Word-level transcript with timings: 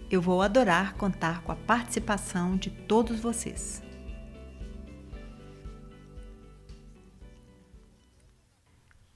Eu 0.09 0.21
vou 0.21 0.41
adorar 0.41 0.95
contar 0.95 1.43
com 1.43 1.51
a 1.51 1.55
participação 1.55 2.55
de 2.57 2.69
todos 2.69 3.19
vocês. 3.19 3.83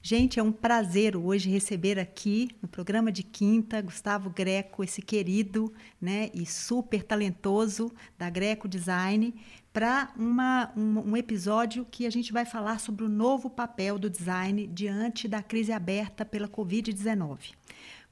Gente, 0.06 0.38
é 0.38 0.42
um 0.42 0.52
prazer 0.52 1.16
hoje 1.16 1.48
receber 1.48 1.98
aqui 1.98 2.50
no 2.60 2.68
programa 2.68 3.10
de 3.10 3.22
quinta 3.22 3.80
Gustavo 3.80 4.28
Greco, 4.28 4.84
esse 4.84 5.00
querido 5.00 5.72
né, 5.98 6.30
e 6.34 6.44
super 6.44 7.02
talentoso 7.02 7.90
da 8.18 8.28
Greco 8.28 8.68
Design, 8.68 9.34
para 9.74 10.08
um, 10.16 11.10
um 11.10 11.16
episódio 11.16 11.84
que 11.90 12.06
a 12.06 12.10
gente 12.10 12.32
vai 12.32 12.44
falar 12.44 12.78
sobre 12.78 13.04
o 13.04 13.08
novo 13.08 13.50
papel 13.50 13.98
do 13.98 14.08
design 14.08 14.68
diante 14.68 15.26
da 15.26 15.42
crise 15.42 15.72
aberta 15.72 16.24
pela 16.24 16.46
Covid-19. 16.46 17.54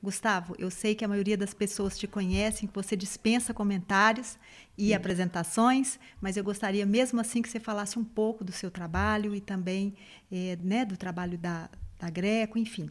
Gustavo, 0.03 0.57
eu 0.59 0.69
sei 0.73 0.97
que 0.97 1.05
a 1.05 1.09
maioria 1.09 1.37
das 1.37 1.55
pessoas 1.55 1.97
te 1.97 2.09
conhecem, 2.09 2.67
que 2.67 2.75
você 2.75 2.97
dispensa 2.97 3.55
comentários 3.55 4.37
e 4.77 4.89
Sim. 4.89 4.95
apresentações, 4.95 6.01
mas 6.21 6.37
eu 6.37 6.43
gostaria 6.43 6.85
mesmo 6.85 7.21
assim 7.21 7.41
que 7.41 7.49
você 7.49 7.61
falasse 7.61 7.97
um 7.97 8.05
pouco 8.05 8.43
do 8.43 8.51
seu 8.51 8.69
trabalho 8.69 9.33
e 9.33 9.41
também 9.41 9.95
é, 10.33 10.59
né, 10.61 10.85
do 10.85 10.97
trabalho 10.97 11.39
da, 11.39 11.71
da 11.97 12.11
Greco, 12.11 12.59
enfim. 12.59 12.91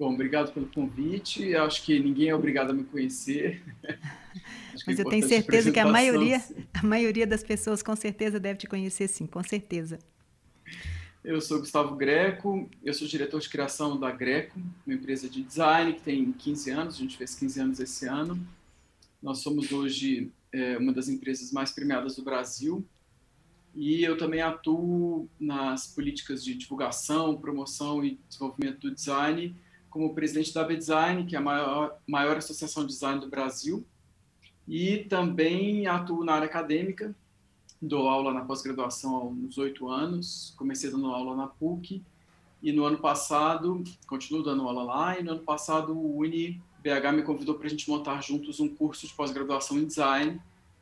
Bom, 0.00 0.14
obrigado 0.14 0.50
pelo 0.54 0.66
convite. 0.68 1.54
Acho 1.54 1.84
que 1.84 2.00
ninguém 2.00 2.30
é 2.30 2.34
obrigado 2.34 2.70
a 2.70 2.72
me 2.72 2.84
conhecer. 2.84 3.62
Mas 4.86 4.98
é 4.98 5.02
eu 5.02 5.04
tenho 5.04 5.28
certeza 5.28 5.70
que 5.70 5.78
a 5.78 5.84
maioria, 5.84 6.42
a 6.72 6.82
maioria 6.82 7.26
das 7.26 7.44
pessoas 7.44 7.82
com 7.82 7.94
certeza 7.94 8.40
deve 8.40 8.60
te 8.60 8.66
conhecer, 8.66 9.08
sim, 9.08 9.26
com 9.26 9.42
certeza. 9.44 9.98
Eu 11.22 11.38
sou 11.42 11.58
Gustavo 11.58 11.96
Greco, 11.96 12.66
eu 12.82 12.94
sou 12.94 13.06
diretor 13.06 13.42
de 13.42 13.50
criação 13.50 14.00
da 14.00 14.10
Greco, 14.10 14.58
uma 14.86 14.94
empresa 14.94 15.28
de 15.28 15.42
design 15.42 15.92
que 15.92 16.00
tem 16.00 16.32
15 16.32 16.70
anos, 16.70 16.94
a 16.94 16.98
gente 16.98 17.18
fez 17.18 17.34
15 17.34 17.60
anos 17.60 17.78
esse 17.78 18.06
ano. 18.06 18.40
Nós 19.22 19.40
somos 19.40 19.70
hoje 19.70 20.32
é, 20.50 20.78
uma 20.78 20.94
das 20.94 21.10
empresas 21.10 21.52
mais 21.52 21.72
premiadas 21.72 22.16
do 22.16 22.22
Brasil 22.22 22.82
e 23.74 24.02
eu 24.02 24.16
também 24.16 24.40
atuo 24.40 25.28
nas 25.38 25.88
políticas 25.88 26.42
de 26.42 26.54
divulgação, 26.54 27.36
promoção 27.36 28.02
e 28.02 28.18
desenvolvimento 28.30 28.80
do 28.80 28.94
design 28.94 29.54
como 29.90 30.14
presidente 30.14 30.54
da 30.54 30.64
B-Design, 30.64 31.26
que 31.26 31.34
é 31.34 31.38
a 31.38 31.42
maior, 31.42 31.98
maior 32.06 32.36
associação 32.36 32.84
de 32.86 32.92
design 32.92 33.20
do 33.20 33.28
Brasil, 33.28 33.84
e 34.66 34.98
também 34.98 35.86
atuo 35.86 36.24
na 36.24 36.34
área 36.34 36.46
acadêmica, 36.46 37.14
dou 37.82 38.08
aula 38.08 38.32
na 38.32 38.44
pós-graduação 38.44 39.16
há 39.16 39.24
uns 39.24 39.58
oito 39.58 39.88
anos, 39.88 40.54
comecei 40.56 40.90
dando 40.90 41.08
aula 41.08 41.34
na 41.34 41.48
PUC, 41.48 42.02
e 42.62 42.72
no 42.72 42.84
ano 42.84 42.98
passado, 42.98 43.82
continuo 44.06 44.42
dando 44.42 44.62
aula 44.62 44.82
lá, 44.82 45.18
e 45.18 45.22
no 45.22 45.32
ano 45.32 45.40
passado 45.42 45.92
o 45.92 46.18
Uni 46.18 46.62
BH 46.82 47.12
me 47.14 47.22
convidou 47.22 47.56
para 47.56 47.66
a 47.66 47.70
gente 47.70 47.88
montar 47.88 48.22
juntos 48.22 48.60
um 48.60 48.68
curso 48.68 49.06
de 49.06 49.14
pós-graduação 49.14 49.78
em 49.78 49.86
design, 49.86 50.40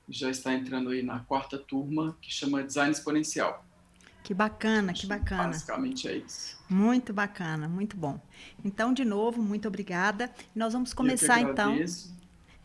já 0.08 0.30
está 0.30 0.52
entrando 0.52 0.90
aí 0.90 1.02
na 1.02 1.20
quarta 1.20 1.58
turma, 1.58 2.16
que 2.20 2.32
chama 2.32 2.62
Design 2.62 2.92
Exponencial. 2.92 3.64
Que 4.28 4.34
bacana, 4.34 4.92
que 4.92 5.06
bacana. 5.06 5.44
Basicamente 5.44 6.06
é 6.06 6.18
isso. 6.18 6.58
Muito 6.68 7.14
bacana, 7.14 7.66
muito 7.66 7.96
bom. 7.96 8.20
Então, 8.62 8.92
de 8.92 9.02
novo, 9.02 9.42
muito 9.42 9.66
obrigada. 9.66 10.30
Nós 10.54 10.74
vamos 10.74 10.92
começar 10.92 11.40
então. 11.40 11.74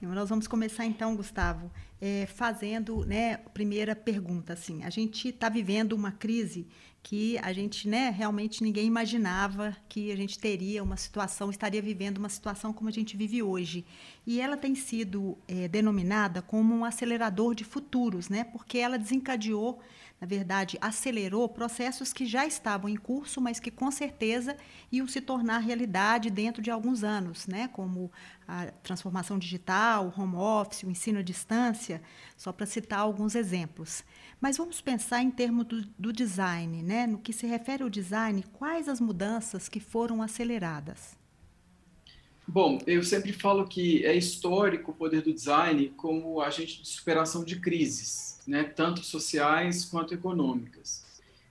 Nós 0.01 0.27
vamos 0.27 0.45
começar 0.45 0.85
então, 0.85 1.15
Gustavo, 1.15 1.71
é, 2.01 2.25
fazendo, 2.25 3.05
né, 3.05 3.37
primeira 3.53 3.95
pergunta, 3.95 4.51
assim, 4.51 4.83
a 4.83 4.89
gente 4.89 5.29
está 5.29 5.47
vivendo 5.47 5.93
uma 5.93 6.11
crise 6.11 6.67
que 7.03 7.37
a 7.39 7.51
gente, 7.51 7.87
né, 7.87 8.09
realmente 8.09 8.63
ninguém 8.63 8.87
imaginava 8.87 9.75
que 9.89 10.09
a 10.09 10.15
gente 10.15 10.39
teria 10.39 10.81
uma 10.81 10.95
situação, 10.95 11.49
estaria 11.49 11.81
vivendo 11.81 12.17
uma 12.17 12.29
situação 12.29 12.71
como 12.71 12.89
a 12.89 12.93
gente 12.93 13.17
vive 13.17 13.43
hoje. 13.43 13.85
E 14.25 14.39
ela 14.39 14.55
tem 14.55 14.73
sido 14.73 15.37
é, 15.45 15.67
denominada 15.67 16.41
como 16.41 16.73
um 16.73 16.85
acelerador 16.85 17.53
de 17.53 17.65
futuros, 17.65 18.29
né, 18.29 18.45
porque 18.45 18.77
ela 18.77 18.97
desencadeou 18.97 19.81
na 20.23 20.27
verdade, 20.27 20.77
acelerou 20.79 21.49
processos 21.49 22.13
que 22.13 22.25
já 22.25 22.45
estavam 22.45 22.89
em 22.89 22.95
curso, 22.95 23.41
mas 23.41 23.59
que 23.59 23.69
com 23.69 23.91
certeza 23.91 24.55
iam 24.89 25.05
se 25.05 25.19
tornar 25.19 25.57
realidade 25.57 26.29
dentro 26.29 26.61
de 26.61 26.71
alguns 26.71 27.03
anos, 27.03 27.45
né? 27.45 27.67
como 27.67 28.09
a 28.47 28.67
transformação 28.81 29.37
digital, 29.37 30.07
o 30.07 30.21
home 30.21 30.37
office, 30.37 30.83
o 30.83 30.89
ensino 30.89 31.19
à 31.19 31.21
distância, 31.21 32.01
só 32.37 32.53
para 32.53 32.65
citar 32.65 32.99
alguns 32.99 33.35
exemplos. 33.35 34.01
Mas 34.39 34.55
vamos 34.55 34.79
pensar 34.79 35.21
em 35.21 35.29
termos 35.29 35.65
do, 35.65 35.81
do 35.99 36.13
design, 36.13 36.81
né? 36.81 36.92
No 37.07 37.17
que 37.17 37.33
se 37.33 37.45
refere 37.45 37.83
ao 37.83 37.89
design, 37.89 38.43
quais 38.53 38.87
as 38.87 38.99
mudanças 38.99 39.67
que 39.67 39.79
foram 39.79 40.21
aceleradas? 40.21 41.15
Bom, 42.47 42.79
eu 42.85 43.03
sempre 43.03 43.33
falo 43.33 43.67
que 43.67 44.05
é 44.05 44.15
histórico 44.15 44.91
o 44.91 44.93
poder 44.93 45.21
do 45.21 45.33
design 45.33 45.93
como 45.97 46.41
agente 46.41 46.81
de 46.81 46.87
superação 46.87 47.43
de 47.43 47.59
crises 47.59 48.33
né, 48.47 48.63
tanto 48.63 49.03
sociais 49.03 49.85
quanto 49.85 50.13
econômicas. 50.13 51.03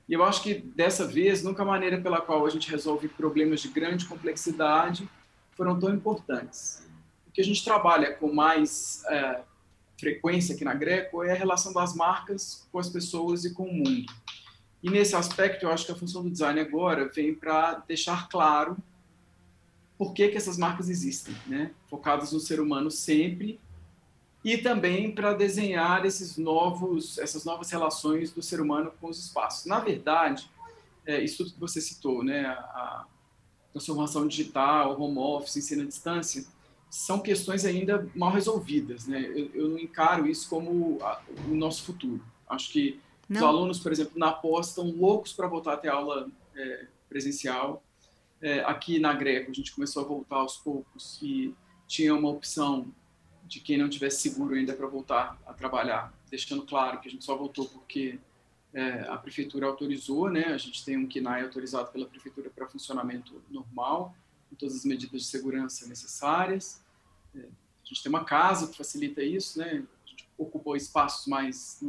E 0.09 0.13
eu 0.13 0.23
acho 0.25 0.43
que 0.43 0.55
dessa 0.55 1.07
vez, 1.07 1.43
nunca 1.43 1.63
a 1.63 1.67
maneira 1.67 2.01
pela 2.01 2.21
qual 2.21 2.45
a 2.45 2.51
gente 2.51 2.71
resolve 2.71 3.09
problemas 3.09 3.61
de 3.61 3.69
grande 3.69 4.05
complexidade 4.05 5.09
foram 5.53 5.79
tão 5.79 5.95
importantes. 5.95 6.87
O 7.27 7.31
que 7.31 7.41
a 7.41 7.45
gente 7.45 7.65
trabalha 7.65 8.13
com 8.13 8.33
mais 8.33 9.03
é, 9.09 9.41
frequência 9.99 10.55
aqui 10.55 10.65
na 10.65 10.75
Greco 10.75 11.23
é 11.23 11.33
a 11.33 11.37
relação 11.37 11.73
das 11.73 11.95
marcas 11.95 12.67
com 12.71 12.79
as 12.79 12.89
pessoas 12.89 13.45
e 13.45 13.55
com 13.55 13.65
o 13.65 13.73
mundo. 13.73 14.13
E 14.83 14.91
nesse 14.91 15.15
aspecto, 15.15 15.65
eu 15.65 15.71
acho 15.71 15.87
que 15.87 15.93
a 15.93 15.95
função 15.95 16.23
do 16.23 16.31
design 16.31 16.59
agora 16.59 17.09
vem 17.09 17.35
para 17.35 17.75
deixar 17.87 18.29
claro 18.29 18.77
por 19.97 20.13
que, 20.13 20.29
que 20.29 20.37
essas 20.37 20.59
marcas 20.59 20.89
existem, 20.89 21.35
né? 21.47 21.71
focadas 21.89 22.33
no 22.33 22.41
ser 22.41 22.61
humano 22.61 22.91
sempre 22.91 23.61
e 24.45 24.59
também 24.59 25.15
para 25.15 25.33
desenhar 25.35 26.05
esses 26.05 26.37
novos, 26.37 27.17
essas 27.19 27.45
novas 27.45 27.71
relações 27.71 28.33
do 28.33 28.43
ser 28.43 28.61
humano 28.61 28.93
com 29.01 29.09
os 29.09 29.19
espaços. 29.19 29.67
Na 29.67 29.79
verdade, 29.79 30.51
é, 31.07 31.23
isso 31.23 31.39
tudo 31.39 31.55
que 31.55 31.61
você 31.61 31.81
citou, 31.81 32.25
né, 32.25 32.47
a 32.47 33.07
transformação 33.73 34.27
digital, 34.27 35.01
home 35.01 35.19
office, 35.19 35.57
ensino 35.57 35.83
à 35.83 35.87
distância, 35.87 36.45
são 36.91 37.21
questões 37.21 37.65
ainda 37.65 38.09
mal 38.15 38.33
resolvidas. 38.33 39.07
Né? 39.07 39.25
Eu, 39.35 39.51
eu 39.55 39.69
não 39.69 39.79
encaro 39.79 40.27
isso 40.27 40.49
como 40.49 40.99
a, 41.03 41.21
o 41.49 41.55
nosso 41.55 41.85
futuro. 41.85 42.23
Acho 42.49 42.71
que 42.73 43.01
não. 43.33 43.41
os 43.41 43.47
alunos, 43.47 43.79
por 43.81 43.93
exemplo, 43.93 44.19
na 44.19 44.33
pós 44.33 44.69
estão 44.69 44.91
loucos 44.91 45.33
para 45.33 45.47
voltar 45.47 45.75
a 45.75 45.77
ter 45.77 45.89
aula 45.89 46.31
é, 46.55 46.87
presencial. 47.09 47.83
É, 48.41 48.61
aqui 48.61 48.99
na 48.99 49.13
Greco, 49.13 49.51
a 49.51 49.55
gente 49.55 49.73
começou 49.73 50.05
a 50.05 50.07
voltar 50.07 50.37
aos 50.37 50.57
poucos 50.57 51.19
e 51.23 51.55
tinha 51.87 52.15
uma 52.15 52.29
opção 52.29 52.93
de 53.45 53.61
quem 53.61 53.77
não 53.77 53.89
tivesse 53.89 54.23
seguro 54.23 54.55
ainda 54.55 54.73
para 54.73 54.87
voltar 54.87 55.39
a 55.47 55.53
trabalhar, 55.53 56.13
deixando 56.31 56.63
claro 56.63 57.01
que 57.01 57.09
a 57.09 57.11
gente 57.11 57.25
só 57.25 57.37
voltou 57.37 57.67
porque 57.67 58.19
é, 58.73 59.01
a 59.09 59.17
prefeitura 59.17 59.67
autorizou, 59.67 60.31
né? 60.31 60.47
A 60.47 60.59
gente 60.59 60.85
tem 60.85 60.97
um 60.97 61.07
KINAI 61.07 61.43
autorizado 61.43 61.91
pela 61.93 62.07
prefeitura 62.07 62.49
para 62.49 62.67
funcionamento 62.67 63.43
normal, 63.51 64.15
com 64.49 64.57
todas 64.57 64.75
as 64.77 64.85
medidas 64.85 65.23
de 65.23 65.27
segurança 65.27 65.87
necessárias. 65.87 66.83
É, 67.35 67.41
a 67.41 67.87
gente 67.87 68.03
tem 68.03 68.09
uma 68.09 68.25
casa 68.25 68.69
que 68.69 68.77
facilita 68.77 69.23
isso, 69.23 69.59
né? 69.59 69.85
A 70.05 70.09
gente 70.09 70.27
ocupou 70.39 70.75
espaços 70.75 71.27
mais 71.27 71.83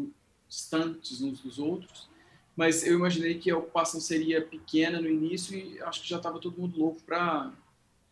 distantes 0.53 1.19
uns 1.21 1.39
dos 1.39 1.57
outros, 1.57 2.07
mas 2.55 2.85
eu 2.85 2.95
imaginei 2.95 3.39
que 3.39 3.49
a 3.49 3.57
ocupação 3.57 3.99
seria 3.99 4.39
pequena 4.39 5.01
no 5.01 5.09
início 5.09 5.57
e 5.57 5.81
acho 5.81 6.03
que 6.03 6.09
já 6.09 6.17
estava 6.17 6.39
todo 6.39 6.61
mundo 6.61 6.79
louco 6.79 7.01
para 7.01 7.51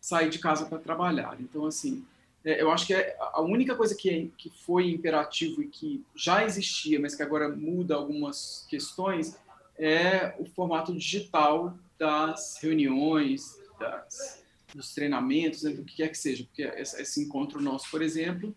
sair 0.00 0.28
de 0.28 0.40
casa 0.40 0.66
para 0.66 0.78
trabalhar. 0.78 1.36
Então, 1.40 1.64
assim, 1.64 2.04
é, 2.44 2.60
eu 2.60 2.72
acho 2.72 2.84
que 2.88 2.94
é 2.94 3.16
a 3.20 3.40
única 3.40 3.76
coisa 3.76 3.94
que, 3.94 4.10
é, 4.10 4.26
que 4.36 4.50
foi 4.50 4.90
imperativo 4.90 5.62
e 5.62 5.68
que 5.68 6.04
já 6.16 6.44
existia, 6.44 6.98
mas 6.98 7.14
que 7.14 7.22
agora 7.22 7.48
muda 7.48 7.94
algumas 7.94 8.66
questões, 8.68 9.38
é 9.78 10.34
o 10.40 10.44
formato 10.44 10.92
digital 10.92 11.78
das 11.96 12.58
reuniões, 12.60 13.56
das, 13.78 14.42
dos 14.74 14.92
treinamentos, 14.92 15.62
né, 15.62 15.70
do 15.70 15.84
que 15.84 15.96
quer 15.96 16.08
que 16.08 16.18
seja. 16.18 16.42
Porque 16.42 16.62
esse, 16.62 17.00
esse 17.00 17.22
encontro 17.22 17.60
nosso, 17.62 17.88
por 17.88 18.02
exemplo, 18.02 18.52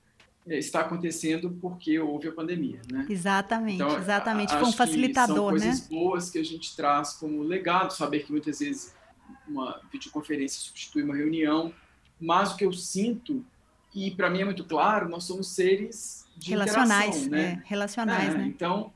está 0.47 0.81
acontecendo 0.81 1.57
porque 1.62 2.00
houve 2.00 2.27
a 2.27 2.31
pandemia, 2.31 2.81
né? 2.92 3.06
Exatamente, 3.09 3.75
então, 3.75 3.97
exatamente. 3.97 4.53
Foi 4.53 4.63
um 4.63 4.71
facilitador, 4.71 5.53
né? 5.53 5.59
São 5.59 5.69
coisas 5.69 5.88
boas 5.88 6.30
que 6.30 6.38
a 6.38 6.44
gente 6.44 6.75
traz 6.75 7.13
como 7.13 7.42
legado, 7.42 7.92
saber 7.92 8.25
que 8.25 8.31
muitas 8.31 8.59
vezes 8.59 8.94
uma 9.47 9.81
videoconferência 9.92 10.59
substitui 10.59 11.03
uma 11.03 11.15
reunião, 11.15 11.74
mas 12.19 12.53
o 12.53 12.57
que 12.57 12.65
eu 12.65 12.74
sinto 12.74 13.44
e 13.94 14.12
para 14.12 14.30
mim 14.30 14.42
é 14.42 14.45
muito 14.45 14.65
claro, 14.65 15.07
nós 15.07 15.24
somos 15.24 15.47
seres 15.47 16.27
de 16.36 16.50
relacionais, 16.50 17.27
né? 17.27 17.62
É, 17.63 17.68
relacionais, 17.69 18.36
é, 18.36 18.38
né? 18.38 18.45
Então, 18.45 18.91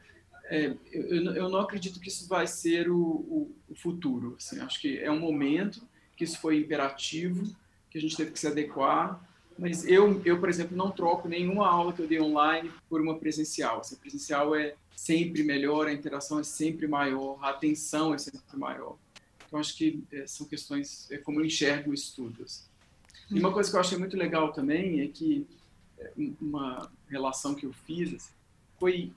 é, 0.49 0.75
eu, 0.91 1.33
eu, 1.35 1.49
não 1.49 1.61
acredito 1.61 1.99
que 2.01 2.09
isso 2.09 2.27
vai 2.27 2.45
ser 2.45 2.89
o, 2.89 2.97
o, 2.97 3.55
o, 3.69 3.75
futuro. 3.75 4.35
Assim, 4.37 4.59
acho 4.59 4.81
que 4.81 4.99
é 4.99 5.09
um 5.09 5.19
momento 5.19 5.81
que 6.17 6.25
isso 6.25 6.39
foi 6.39 6.57
imperativo, 6.57 7.55
que 7.89 7.97
a 7.97 8.01
gente 8.01 8.17
teve 8.17 8.31
que 8.31 8.39
se 8.39 8.47
adequar. 8.47 9.23
Mas 9.59 9.85
eu, 9.85 10.21
eu, 10.23 10.39
por 10.39 10.47
exemplo, 10.47 10.75
não 10.75 10.89
troco 10.89 11.27
nenhuma 11.27 11.67
aula 11.67 11.91
que 11.91 12.01
eu 12.01 12.07
dei 12.07 12.21
online 12.21 12.71
por 12.89 13.01
uma 13.01 13.17
presencial. 13.17 13.81
Essa 13.81 13.97
presencial 13.97 14.55
é 14.55 14.75
sempre 14.95 15.43
melhor, 15.43 15.87
a 15.87 15.93
interação 15.93 16.39
é 16.39 16.43
sempre 16.43 16.87
maior, 16.87 17.37
a 17.41 17.49
atenção 17.49 18.13
é 18.13 18.17
sempre 18.17 18.57
maior. 18.57 18.97
Então, 19.45 19.59
acho 19.59 19.75
que 19.75 20.01
é, 20.13 20.25
são 20.25 20.45
questões, 20.45 21.09
é 21.11 21.17
como 21.17 21.41
eu 21.41 21.45
enxergo 21.45 21.91
o 21.91 21.93
estudo. 21.93 22.43
Assim. 22.43 22.63
E 23.31 23.39
uma 23.39 23.51
coisa 23.51 23.69
que 23.69 23.75
eu 23.75 23.81
achei 23.81 23.97
muito 23.97 24.15
legal 24.15 24.53
também 24.53 25.01
é 25.01 25.07
que 25.07 25.45
é, 25.99 26.11
uma 26.39 26.89
relação 27.09 27.53
que 27.53 27.65
eu 27.65 27.73
fiz 27.73 28.13
assim, 28.13 28.31
foi 28.79 29.11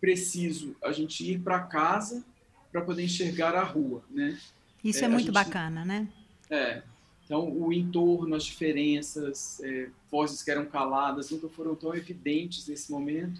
preciso 0.00 0.76
a 0.82 0.92
gente 0.92 1.24
ir 1.24 1.40
para 1.40 1.60
casa 1.60 2.24
para 2.70 2.82
poder 2.82 3.04
enxergar 3.04 3.54
a 3.54 3.64
rua, 3.64 4.02
né? 4.10 4.38
Isso 4.84 5.02
é, 5.02 5.06
é 5.06 5.08
muito 5.08 5.26
gente, 5.26 5.34
bacana, 5.34 5.84
né? 5.84 6.08
É. 6.50 6.82
Então, 7.28 7.46
o 7.46 7.70
entorno, 7.70 8.34
as 8.34 8.44
diferenças, 8.44 9.60
é, 9.60 9.90
vozes 10.10 10.42
que 10.42 10.50
eram 10.50 10.64
caladas, 10.64 11.30
nunca 11.30 11.46
foram 11.46 11.74
tão 11.74 11.94
evidentes 11.94 12.66
nesse 12.66 12.90
momento. 12.90 13.38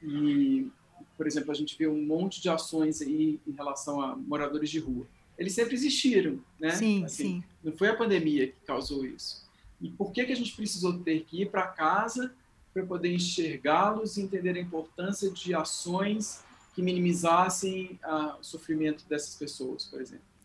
E, 0.00 0.68
por 1.16 1.26
exemplo, 1.26 1.50
a 1.50 1.54
gente 1.54 1.76
vê 1.76 1.88
um 1.88 2.00
monte 2.06 2.40
de 2.40 2.48
ações 2.48 3.02
aí 3.02 3.40
em 3.44 3.50
relação 3.50 4.00
a 4.00 4.14
moradores 4.14 4.70
de 4.70 4.78
rua. 4.78 5.08
Eles 5.36 5.54
sempre 5.54 5.74
existiram, 5.74 6.38
né? 6.60 6.70
Sim, 6.70 7.04
assim, 7.04 7.24
sim. 7.24 7.44
Não 7.64 7.72
foi 7.72 7.88
a 7.88 7.96
pandemia 7.96 8.46
que 8.46 8.60
causou 8.64 9.04
isso. 9.04 9.44
E 9.80 9.90
por 9.90 10.12
que, 10.12 10.24
que 10.24 10.32
a 10.32 10.36
gente 10.36 10.54
precisou 10.54 10.96
ter 11.00 11.24
que 11.24 11.42
ir 11.42 11.50
para 11.50 11.66
casa 11.66 12.32
para 12.72 12.86
poder 12.86 13.12
enxergá-los 13.12 14.16
e 14.16 14.22
entender 14.22 14.56
a 14.56 14.60
importância 14.60 15.28
de 15.32 15.52
ações 15.52 16.44
que 16.76 16.80
minimizassem 16.80 17.98
ah, 18.04 18.36
o 18.40 18.44
sofrimento 18.44 19.04
dessas 19.08 19.34
pessoas, 19.34 19.84
por 19.84 20.00
exemplo? 20.00 20.35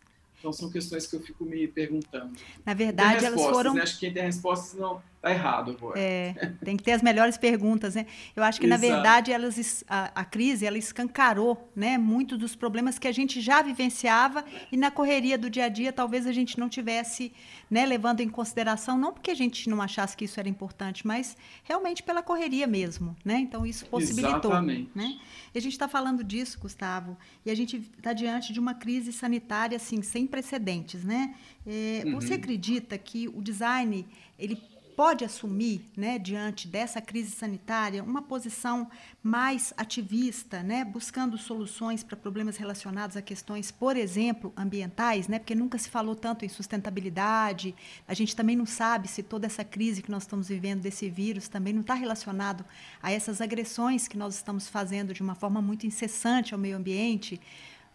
Então, 0.42 0.52
são 0.52 0.68
questões 0.68 1.06
que 1.06 1.14
eu 1.14 1.20
fico 1.20 1.44
me 1.44 1.68
perguntando. 1.68 2.32
Na 2.66 2.74
verdade, 2.74 3.24
elas 3.24 3.40
foram. 3.40 3.74
Né? 3.74 3.82
Acho 3.82 3.94
que 3.94 4.00
quem 4.00 4.12
tem 4.12 4.24
respostas 4.24 4.76
não 4.76 5.00
está 5.22 5.30
errado 5.30 5.70
agora. 5.70 5.98
É, 5.98 6.52
tem 6.64 6.76
que 6.76 6.82
ter 6.82 6.92
as 6.92 7.02
melhores 7.02 7.38
perguntas, 7.38 7.94
né? 7.94 8.06
Eu 8.34 8.42
acho 8.42 8.60
que, 8.60 8.66
Exato. 8.66 8.82
na 8.82 8.88
verdade, 8.88 9.32
elas, 9.32 9.84
a, 9.88 10.10
a, 10.20 10.24
crise 10.24 10.66
ela 10.66 10.76
escancarou 10.76 11.70
né, 11.76 11.96
muitos 11.96 12.36
dos 12.36 12.56
problemas 12.56 12.98
que 12.98 13.06
a 13.06 13.12
gente 13.12 13.40
já 13.40 13.62
vivenciava 13.62 14.44
e 14.70 14.76
na 14.76 14.90
correria 14.90 15.38
do 15.38 15.48
dia 15.48 15.66
a 15.66 15.68
dia 15.68 15.92
talvez 15.92 16.26
a 16.26 16.32
gente 16.32 16.58
não 16.58 16.68
tivesse 16.68 17.32
né, 17.70 17.86
levando 17.86 18.20
em 18.20 18.28
consideração, 18.28 18.98
não 18.98 19.12
porque 19.12 19.30
a 19.30 19.34
gente 19.34 19.70
não 19.70 19.80
achasse 19.80 20.16
que 20.16 20.24
isso 20.24 20.40
era 20.40 20.48
importante, 20.48 21.06
mas 21.06 21.36
realmente 21.62 22.02
pela 22.02 22.22
correria 22.22 22.66
mesmo. 22.66 23.16
Né? 23.24 23.38
Então, 23.38 23.64
isso 23.64 23.86
possibilitou. 23.86 24.50
Exatamente. 24.50 24.90
Né? 24.94 25.18
E 25.54 25.58
a 25.58 25.62
gente 25.62 25.72
está 25.72 25.86
falando 25.86 26.24
disso, 26.24 26.58
Gustavo, 26.58 27.16
e 27.46 27.50
a 27.50 27.54
gente 27.54 27.76
está 27.96 28.12
diante 28.12 28.52
de 28.52 28.58
uma 28.58 28.74
crise 28.74 29.12
sanitária 29.12 29.76
assim, 29.76 30.02
sem 30.02 30.26
precedentes. 30.26 31.04
Né? 31.04 31.34
É, 31.64 32.02
uhum. 32.06 32.14
Você 32.14 32.34
acredita 32.34 32.98
que 32.98 33.28
o 33.28 33.40
design 33.40 34.04
ele 34.38 34.60
pode 34.96 35.24
assumir, 35.24 35.84
né, 35.96 36.18
diante 36.18 36.68
dessa 36.68 37.00
crise 37.00 37.30
sanitária, 37.30 38.02
uma 38.02 38.22
posição 38.22 38.88
mais 39.22 39.72
ativista, 39.76 40.62
né, 40.62 40.84
buscando 40.84 41.38
soluções 41.38 42.02
para 42.02 42.16
problemas 42.16 42.56
relacionados 42.56 43.16
a 43.16 43.22
questões, 43.22 43.70
por 43.70 43.96
exemplo, 43.96 44.52
ambientais, 44.56 45.28
né, 45.28 45.38
porque 45.38 45.54
nunca 45.54 45.78
se 45.78 45.88
falou 45.88 46.14
tanto 46.14 46.44
em 46.44 46.48
sustentabilidade. 46.48 47.74
A 48.06 48.14
gente 48.14 48.36
também 48.36 48.56
não 48.56 48.66
sabe 48.66 49.08
se 49.08 49.22
toda 49.22 49.46
essa 49.46 49.64
crise 49.64 50.02
que 50.02 50.10
nós 50.10 50.24
estamos 50.24 50.48
vivendo 50.48 50.82
desse 50.82 51.08
vírus 51.08 51.48
também 51.48 51.72
não 51.72 51.80
está 51.80 51.94
relacionado 51.94 52.64
a 53.02 53.10
essas 53.10 53.40
agressões 53.40 54.08
que 54.08 54.18
nós 54.18 54.34
estamos 54.34 54.68
fazendo 54.68 55.14
de 55.14 55.22
uma 55.22 55.34
forma 55.34 55.62
muito 55.62 55.86
incessante 55.86 56.52
ao 56.52 56.60
meio 56.60 56.76
ambiente. 56.76 57.40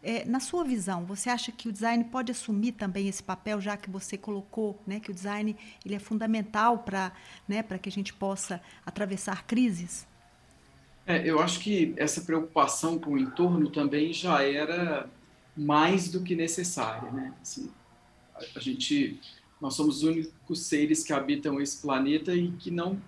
É, 0.01 0.23
na 0.25 0.39
sua 0.39 0.63
visão, 0.63 1.05
você 1.05 1.29
acha 1.29 1.51
que 1.51 1.67
o 1.67 1.71
design 1.71 2.03
pode 2.05 2.31
assumir 2.31 2.73
também 2.73 3.07
esse 3.07 3.21
papel, 3.21 3.59
já 3.59 3.75
que 3.75 3.89
você 3.89 4.17
colocou 4.17 4.79
né, 4.85 4.99
que 4.99 5.09
o 5.09 5.13
design 5.13 5.55
ele 5.83 5.95
é 5.95 5.99
fundamental 5.99 6.79
para 6.79 7.11
né, 7.47 7.63
que 7.63 7.89
a 7.89 7.91
gente 7.91 8.13
possa 8.13 8.61
atravessar 8.85 9.45
crises? 9.45 10.07
É, 11.05 11.27
eu 11.27 11.39
acho 11.39 11.59
que 11.61 11.93
essa 11.97 12.21
preocupação 12.21 12.99
com 12.99 13.11
o 13.11 13.17
entorno 13.17 13.71
também 13.71 14.13
já 14.13 14.43
era 14.43 15.09
mais 15.55 16.09
do 16.09 16.21
que 16.21 16.35
necessária. 16.35 17.09
Né? 17.11 17.33
Assim, 17.41 17.71
a, 18.35 18.39
a 18.57 18.59
gente, 18.59 19.19
nós 19.59 19.73
somos 19.73 19.97
os 19.97 20.03
únicos 20.03 20.63
seres 20.63 21.03
que 21.03 21.13
habitam 21.13 21.59
esse 21.59 21.81
planeta 21.81 22.35
e 22.35 22.51
que 22.51 22.69
não 22.69 23.01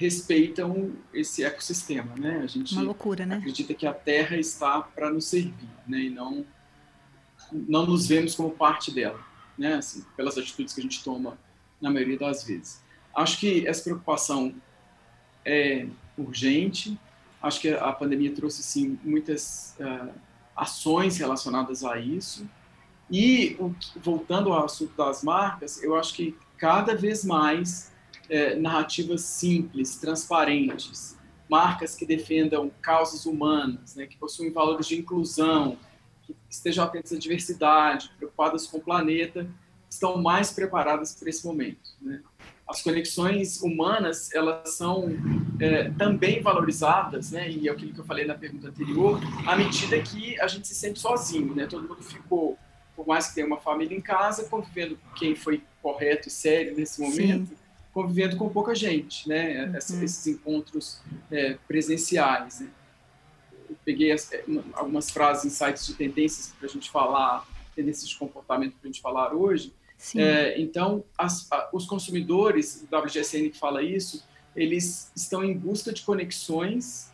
respeitam 0.00 0.92
esse 1.12 1.44
ecossistema, 1.44 2.14
né? 2.16 2.40
A 2.42 2.46
gente 2.46 2.72
Uma 2.72 2.84
loucura, 2.84 3.26
né? 3.26 3.36
acredita 3.36 3.74
que 3.74 3.86
a 3.86 3.92
Terra 3.92 4.38
está 4.38 4.80
para 4.80 5.10
nos 5.10 5.26
servir, 5.26 5.68
né? 5.86 5.98
E 5.98 6.08
não 6.08 6.46
não 7.52 7.84
nos 7.84 8.06
vemos 8.06 8.34
como 8.34 8.50
parte 8.50 8.90
dela, 8.90 9.20
né? 9.58 9.74
Assim, 9.74 10.02
pelas 10.16 10.38
atitudes 10.38 10.72
que 10.72 10.80
a 10.80 10.82
gente 10.82 11.04
toma 11.04 11.36
na 11.78 11.90
maioria 11.90 12.18
das 12.18 12.44
vezes. 12.44 12.82
Acho 13.14 13.38
que 13.38 13.66
essa 13.68 13.82
preocupação 13.82 14.54
é 15.44 15.86
urgente. 16.16 16.98
Acho 17.42 17.60
que 17.60 17.68
a 17.68 17.92
pandemia 17.92 18.32
trouxe 18.32 18.62
sim 18.62 18.98
muitas 19.04 19.76
uh, 19.80 20.14
ações 20.56 21.18
relacionadas 21.18 21.84
a 21.84 21.98
isso. 21.98 22.48
E 23.10 23.54
voltando 23.96 24.50
ao 24.50 24.64
assunto 24.64 24.96
das 24.96 25.22
marcas, 25.22 25.82
eu 25.82 25.94
acho 25.94 26.14
que 26.14 26.34
cada 26.56 26.94
vez 26.94 27.22
mais 27.22 27.92
é, 28.30 28.54
narrativas 28.54 29.22
simples, 29.22 29.96
transparentes, 29.96 31.18
marcas 31.50 31.96
que 31.96 32.06
defendam 32.06 32.70
causas 32.80 33.26
humanas, 33.26 33.96
né, 33.96 34.06
que 34.06 34.16
possuem 34.16 34.52
valores 34.52 34.86
de 34.86 34.96
inclusão, 34.96 35.76
que 36.22 36.34
estejam 36.48 36.84
atentas 36.84 37.12
à 37.12 37.18
diversidade, 37.18 38.10
preocupadas 38.16 38.68
com 38.68 38.78
o 38.78 38.80
planeta, 38.80 39.50
estão 39.90 40.22
mais 40.22 40.52
preparadas 40.52 41.12
para 41.16 41.28
esse 41.28 41.44
momento. 41.44 41.90
Né? 42.00 42.22
As 42.68 42.80
conexões 42.82 43.60
humanas 43.60 44.32
elas 44.32 44.76
são 44.76 45.08
é, 45.58 45.90
também 45.90 46.40
valorizadas, 46.40 47.32
né? 47.32 47.50
E 47.50 47.68
é 47.68 47.72
aquilo 47.72 47.92
que 47.92 47.98
eu 47.98 48.04
falei 48.04 48.24
na 48.24 48.34
pergunta 48.36 48.68
anterior, 48.68 49.20
à 49.44 49.56
medida 49.56 50.00
que 50.00 50.40
a 50.40 50.46
gente 50.46 50.68
se 50.68 50.76
sente 50.76 51.00
sozinho, 51.00 51.52
né? 51.52 51.66
Todo 51.66 51.88
mundo 51.88 52.00
ficou, 52.00 52.56
por 52.94 53.08
mais 53.08 53.26
que 53.26 53.34
tenha 53.34 53.46
uma 53.48 53.56
família 53.56 53.98
em 53.98 54.00
casa, 54.00 54.44
convivendo 54.44 54.96
com 54.96 55.14
quem 55.16 55.34
foi 55.34 55.64
correto 55.82 56.28
e 56.28 56.30
sério 56.30 56.76
nesse 56.76 57.00
momento. 57.00 57.48
Sim 57.48 57.59
convivendo 57.92 58.36
com 58.36 58.48
pouca 58.48 58.74
gente, 58.74 59.28
né? 59.28 59.66
Uhum. 59.66 59.76
Esses 59.76 60.26
encontros 60.26 61.00
é, 61.30 61.56
presenciais. 61.66 62.60
Né? 62.60 62.68
Eu 63.68 63.76
peguei 63.84 64.12
as, 64.12 64.32
é, 64.32 64.44
algumas 64.74 65.10
frases 65.10 65.44
em 65.44 65.50
sites 65.50 65.86
de 65.86 65.94
tendências 65.94 66.54
para 66.58 66.68
a 66.68 66.70
gente 66.70 66.90
falar, 66.90 67.46
tendências 67.74 68.08
de 68.08 68.16
comportamento 68.16 68.72
para 68.72 68.88
a 68.88 68.92
gente 68.92 69.00
falar 69.00 69.34
hoje. 69.34 69.74
É, 70.16 70.58
então, 70.60 71.04
as, 71.16 71.50
a, 71.52 71.68
os 71.72 71.84
consumidores, 71.86 72.86
o 72.90 72.96
WGSN 72.96 73.50
que 73.50 73.58
fala 73.58 73.82
isso, 73.82 74.24
eles 74.56 75.12
estão 75.14 75.44
em 75.44 75.56
busca 75.56 75.92
de 75.92 76.02
conexões 76.02 77.10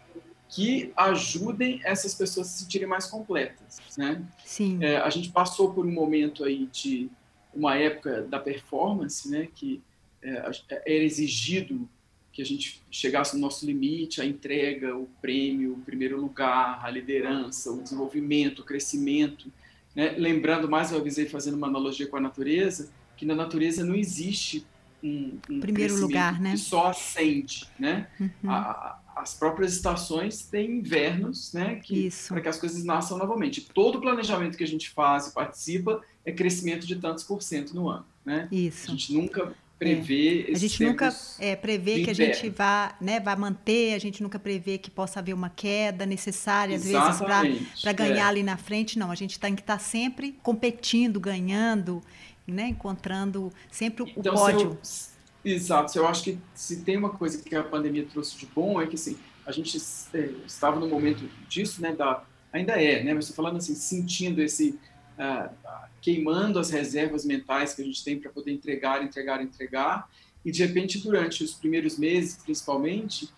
que 0.49 0.93
ajudem 0.97 1.81
essas 1.85 2.15
pessoas 2.15 2.47
a 2.47 2.51
se 2.51 2.59
sentirem 2.63 2.87
mais 2.87 3.07
completas, 3.07 3.81
né? 3.99 4.23
Sim. 4.45 4.79
É, 4.83 4.99
a 4.99 5.11
gente 5.11 5.31
passou 5.31 5.75
por 5.75 5.85
um 5.85 5.91
momento 5.91 6.45
aí 6.45 6.67
de 6.67 7.11
uma 7.53 7.77
época 7.77 8.23
da 8.23 8.39
performance, 8.39 9.29
né? 9.29 9.49
Que 9.55 9.83
era 10.23 11.05
exigido 11.05 11.89
que 12.37 12.43
a 12.43 12.45
gente 12.45 12.83
chegasse 12.91 13.35
no 13.35 13.41
nosso 13.41 13.65
limite, 13.65 14.21
a 14.21 14.27
entrega, 14.27 14.95
o 14.95 15.09
prêmio, 15.23 15.73
o 15.73 15.79
primeiro 15.79 16.21
lugar, 16.21 16.85
a 16.85 16.91
liderança, 16.91 17.71
o 17.71 17.83
desenvolvimento, 17.83 18.59
o 18.59 18.65
crescimento. 18.65 19.51
Né? 19.95 20.11
Lembrando, 20.19 20.69
mais 20.69 20.93
uma 20.93 21.01
vez, 21.01 21.19
aí, 21.19 21.27
fazendo 21.27 21.55
uma 21.55 21.67
analogia 21.67 22.07
com 22.07 22.19
a 22.19 22.21
natureza, 22.21 22.91
que 23.17 23.25
na 23.25 23.35
natureza 23.35 23.83
não 23.83 23.95
existe 23.95 24.67
um, 25.03 25.39
um 25.49 25.61
primeiro 25.61 25.97
lugar, 25.99 26.39
né? 26.39 26.51
que 26.51 26.59
só 26.59 26.89
acende. 26.89 27.67
Né? 27.79 28.07
Uhum. 28.21 28.51
A, 28.51 29.01
as 29.17 29.33
próprias 29.33 29.73
estações 29.73 30.43
têm 30.43 30.73
invernos 30.73 31.55
né? 31.55 31.77
que, 31.77 32.11
para 32.29 32.43
que 32.43 32.49
as 32.51 32.59
coisas 32.59 32.85
nasçam 32.85 33.17
novamente. 33.17 33.63
Todo 33.63 33.97
o 33.97 34.01
planejamento 34.03 34.59
que 34.59 34.65
a 34.65 34.69
gente 34.69 34.91
faz 34.91 35.29
e 35.29 35.33
participa 35.33 36.03
é 36.23 36.31
crescimento 36.31 36.87
de 36.87 36.97
tantos 36.97 37.25
por 37.25 37.43
cento 37.43 37.75
no 37.75 37.89
ano. 37.89 38.05
Né? 38.27 38.47
Isso. 38.53 38.89
A 38.89 38.91
gente 38.91 39.15
nunca 39.15 39.55
prever 39.79 40.47
é. 40.49 40.53
A 40.53 40.59
gente 40.59 40.85
nunca 40.85 41.15
é, 41.39 41.55
prevê 41.55 42.03
que 42.03 42.11
a 42.11 42.15
gente 42.15 42.49
vá, 42.49 42.97
né, 43.01 43.21
vai 43.21 43.37
manter, 43.37 43.95
a 43.95 43.99
gente 43.99 44.23
nunca 44.23 44.39
prevê 44.39 44.79
que 44.79 44.91
possa 44.91 45.21
haver 45.21 45.35
uma 45.35 45.51
queda 45.51 46.07
necessária, 46.07 46.77
às 46.77 46.87
Exatamente. 46.87 47.59
vezes, 47.59 47.81
para 47.83 47.93
ganhar 47.93 48.27
é. 48.27 48.29
ali 48.29 48.43
na 48.43 48.57
frente. 48.57 48.99
Não, 48.99 49.11
a 49.11 49.15
gente 49.15 49.39
tem 49.39 49.55
que 49.55 49.63
estar 49.63 49.79
tá 49.79 49.79
sempre 49.79 50.39
competindo, 50.43 51.21
ganhando, 51.21 52.03
né, 52.47 52.69
encontrando 52.69 53.53
sempre 53.71 54.05
o 54.05 54.09
então, 54.17 54.35
pódio. 54.35 54.79
Se 54.83 55.11
eu, 55.11 55.17
Exato. 55.47 55.97
Eu 55.97 56.09
acho 56.09 56.25
que 56.25 56.39
se 56.55 56.83
tem 56.83 56.97
uma 56.97 57.11
coisa 57.11 57.41
que 57.41 57.55
a 57.55 57.63
pandemia 57.63 58.05
trouxe 58.05 58.37
de 58.37 58.47
bom 58.47 58.81
é 58.81 58.87
que 58.87 58.97
assim 58.97 59.17
a 59.47 59.53
gente 59.53 59.79
é, 60.13 60.31
estava 60.45 60.81
no 60.81 60.89
momento 60.89 61.31
disso, 61.49 61.81
né? 61.81 61.95
Da 61.95 62.25
ainda 62.53 62.73
é, 62.73 63.05
né? 63.05 63.15
Você 63.15 63.33
falando 63.33 63.59
assim, 63.59 63.77
sentindo 63.77 64.43
esse 64.43 64.77
uh, 65.19 65.55
queimando 66.01 66.59
as 66.59 66.71
reservas 66.71 67.25
mentais 67.25 67.75
que 67.75 67.83
a 67.83 67.85
gente 67.85 68.03
tem 68.05 68.19
para 68.19 68.31
poder 68.31 68.53
entregar, 68.53 69.03
entregar, 69.03 69.43
entregar. 69.43 70.11
E 70.45 70.51
de 70.51 70.65
repente 70.65 70.99
durante 70.99 71.43
os 71.43 71.55
primeiros 71.55 71.99
meses, 71.99 72.37
principalmente, 72.43 73.29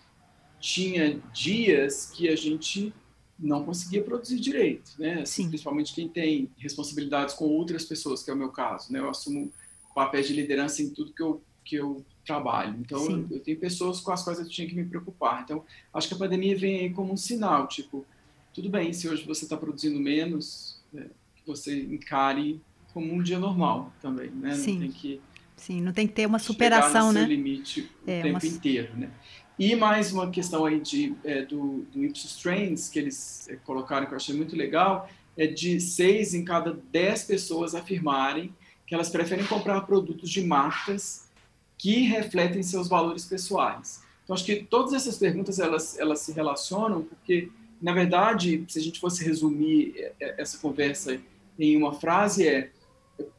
tinha 0.61 1.21
dias 1.33 2.11
que 2.11 2.29
a 2.29 2.37
gente 2.37 2.93
não 3.39 3.65
conseguia 3.65 4.03
produzir 4.03 4.41
direito, 4.41 4.91
né? 4.99 5.23
Assim, 5.23 5.49
principalmente 5.49 5.95
quem 5.95 6.09
tem 6.09 6.51
responsabilidades 6.59 7.35
com 7.35 7.45
outras 7.45 7.85
pessoas, 7.85 8.23
que 8.23 8.31
é 8.31 8.35
o 8.35 8.37
meu 8.37 8.51
caso, 8.51 8.93
né? 8.93 8.99
Eu 8.99 9.09
assumo 9.09 9.53
papéis 9.95 10.27
de 10.27 10.35
liderança 10.35 10.83
em 10.83 10.91
tudo 10.91 11.13
que 11.13 11.23
eu 11.23 11.41
que 11.69 11.77
eu 11.77 12.03
trabalho. 12.25 12.79
Então, 12.81 13.05
eu, 13.11 13.27
eu, 13.31 13.41
tenho 13.41 13.59
pessoas 13.59 14.01
com 14.01 14.11
as 14.11 14.23
quais 14.23 14.39
eu 14.39 14.49
tinha 14.49 14.67
que 14.67 14.75
me 14.75 14.87
preocupar. 14.87 15.43
Então, 15.43 15.63
acho 15.93 16.09
que 16.09 16.15
a 16.15 16.17
pandemia 16.17 16.57
vem 16.57 16.81
aí 16.81 16.91
como 16.91 17.13
um 17.13 17.17
sinal, 17.17 17.69
tipo, 17.69 18.07
tudo 18.55 18.71
bem, 18.71 18.91
se 18.95 19.07
hoje 19.07 19.27
você 19.27 19.45
está 19.45 19.55
produzindo 19.55 20.01
menos, 20.01 20.81
é, 20.95 21.03
que 21.03 21.09
você 21.49 21.83
encare 21.83 22.61
como 22.93 23.13
um 23.13 23.23
dia 23.23 23.39
normal 23.39 23.93
também, 24.01 24.31
né? 24.31 24.55
Sim. 24.55 24.75
Não 24.75 24.81
tem 24.81 24.91
que 24.91 25.21
Sim, 25.57 25.81
não 25.81 25.93
tem 25.93 26.07
que 26.07 26.13
ter 26.13 26.25
uma 26.25 26.39
superação, 26.39 27.13
né? 27.13 27.25
limite 27.25 27.91
o 28.07 28.11
é, 28.11 28.23
tempo 28.23 28.47
uma... 28.47 28.47
inteiro, 28.47 28.97
né? 28.97 29.11
E 29.59 29.75
mais 29.75 30.13
uma 30.13 30.31
questão 30.31 30.65
aí 30.65 30.79
de, 30.79 31.17
é, 31.25 31.43
do, 31.43 31.85
do 31.93 32.05
Ipsos 32.05 32.37
Trends, 32.37 32.89
que 32.89 32.97
eles 32.97 33.49
é, 33.49 33.57
colocaram, 33.57 34.07
que 34.07 34.13
eu 34.13 34.17
achei 34.17 34.37
muito 34.37 34.55
legal, 34.55 35.11
é 35.37 35.49
de 35.49 35.81
seis 35.81 36.33
em 36.33 36.45
cada 36.45 36.79
dez 36.93 37.25
pessoas 37.25 37.75
afirmarem 37.75 38.55
que 38.87 38.95
elas 38.95 39.09
preferem 39.09 39.45
comprar 39.45 39.81
produtos 39.83 40.31
de 40.31 40.43
marcas 40.43 41.29
que 41.77 42.03
refletem 42.03 42.63
seus 42.63 42.89
valores 42.89 43.25
pessoais. 43.25 44.03
Então, 44.23 44.35
acho 44.35 44.45
que 44.45 44.63
todas 44.63 44.93
essas 44.93 45.19
perguntas, 45.19 45.59
elas, 45.59 45.99
elas 45.99 46.21
se 46.21 46.33
relacionam, 46.33 47.03
porque, 47.03 47.51
na 47.83 47.93
verdade, 47.93 48.65
se 48.69 48.79
a 48.79 48.83
gente 48.83 49.01
fosse 49.01 49.25
resumir 49.25 49.95
é, 49.97 50.13
é, 50.21 50.35
essa 50.39 50.59
conversa 50.59 51.21
em 51.59 51.77
uma 51.77 51.93
frase, 51.93 52.47
é 52.47 52.71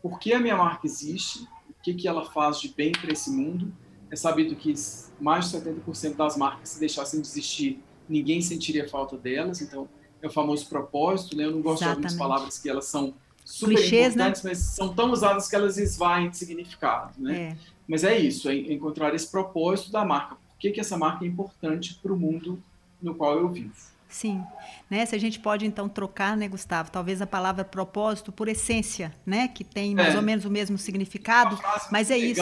por 0.02 0.20
que 0.20 0.34
a 0.34 0.40
minha 0.40 0.58
marca 0.58 0.86
existe, 0.86 1.44
o 1.70 1.82
que, 1.82 1.94
que 1.94 2.08
ela 2.08 2.26
faz 2.26 2.60
de 2.60 2.70
bem 2.70 2.92
para 2.92 3.12
esse 3.12 3.32
mundo, 3.32 3.72
é 4.12 4.16
sabido 4.16 4.56
que 4.56 4.74
mais 5.20 5.50
de 5.50 5.58
70% 5.58 6.16
das 6.16 6.36
marcas, 6.36 6.70
se 6.70 6.80
deixassem 6.80 7.22
de 7.22 7.28
existir, 7.28 7.82
ninguém 8.08 8.42
sentiria 8.42 8.90
falta 8.90 9.16
delas. 9.16 9.62
Então, 9.62 9.88
é 10.22 10.28
o 10.28 10.32
famoso 10.32 10.68
propósito, 10.68 11.38
né? 11.38 11.46
Eu 11.46 11.52
não 11.52 11.62
gosto 11.62 11.84
Exatamente. 11.84 12.08
de 12.08 12.14
algumas 12.14 12.16
palavras 12.16 12.58
que 12.58 12.70
elas 12.70 12.86
são 12.86 13.14
super 13.46 13.76
Clichês, 13.76 14.16
né? 14.16 14.24
importantes, 14.24 14.44
né? 14.44 14.52
mas 14.52 14.58
são 14.60 14.94
tão 14.94 15.12
usadas 15.12 15.48
que 15.48 15.56
elas 15.56 15.78
esvaem 15.78 16.30
de 16.30 16.38
significado, 16.38 17.14
né? 17.18 17.42
É. 17.42 17.58
Mas 17.88 18.04
é 18.04 18.18
isso, 18.18 18.50
é 18.50 18.56
encontrar 18.56 19.14
esse 19.16 19.30
propósito 19.30 19.92
da 19.92 20.06
marca. 20.06 20.36
Por 20.36 20.58
que, 20.60 20.72
que 20.72 20.80
essa 20.80 20.98
marca 20.98 21.24
é 21.24 21.28
importante 21.28 21.96
para 22.02 22.14
o 22.14 22.18
mundo 22.18 22.62
no 23.02 23.16
qual 23.16 23.38
eu 23.38 23.50
vivo? 23.50 23.74
Sim, 24.10 24.44
né? 24.90 25.06
Se 25.06 25.16
a 25.16 25.20
gente 25.20 25.40
pode 25.40 25.68
então 25.68 25.88
trocar, 25.88 26.36
né, 26.36 26.48
Gustavo, 26.48 26.90
talvez 26.90 27.22
a 27.22 27.28
palavra 27.28 27.64
propósito 27.64 28.32
por 28.32 28.48
essência, 28.48 29.14
né, 29.24 29.48
que 29.48 29.64
tem 29.64 29.94
mais 29.94 30.16
é. 30.16 30.18
ou 30.18 30.24
menos 30.24 30.46
o 30.46 30.50
mesmo 30.50 30.80
significado, 30.80 31.60
mas 31.92 32.10
é 32.10 32.18
isso. 32.18 32.42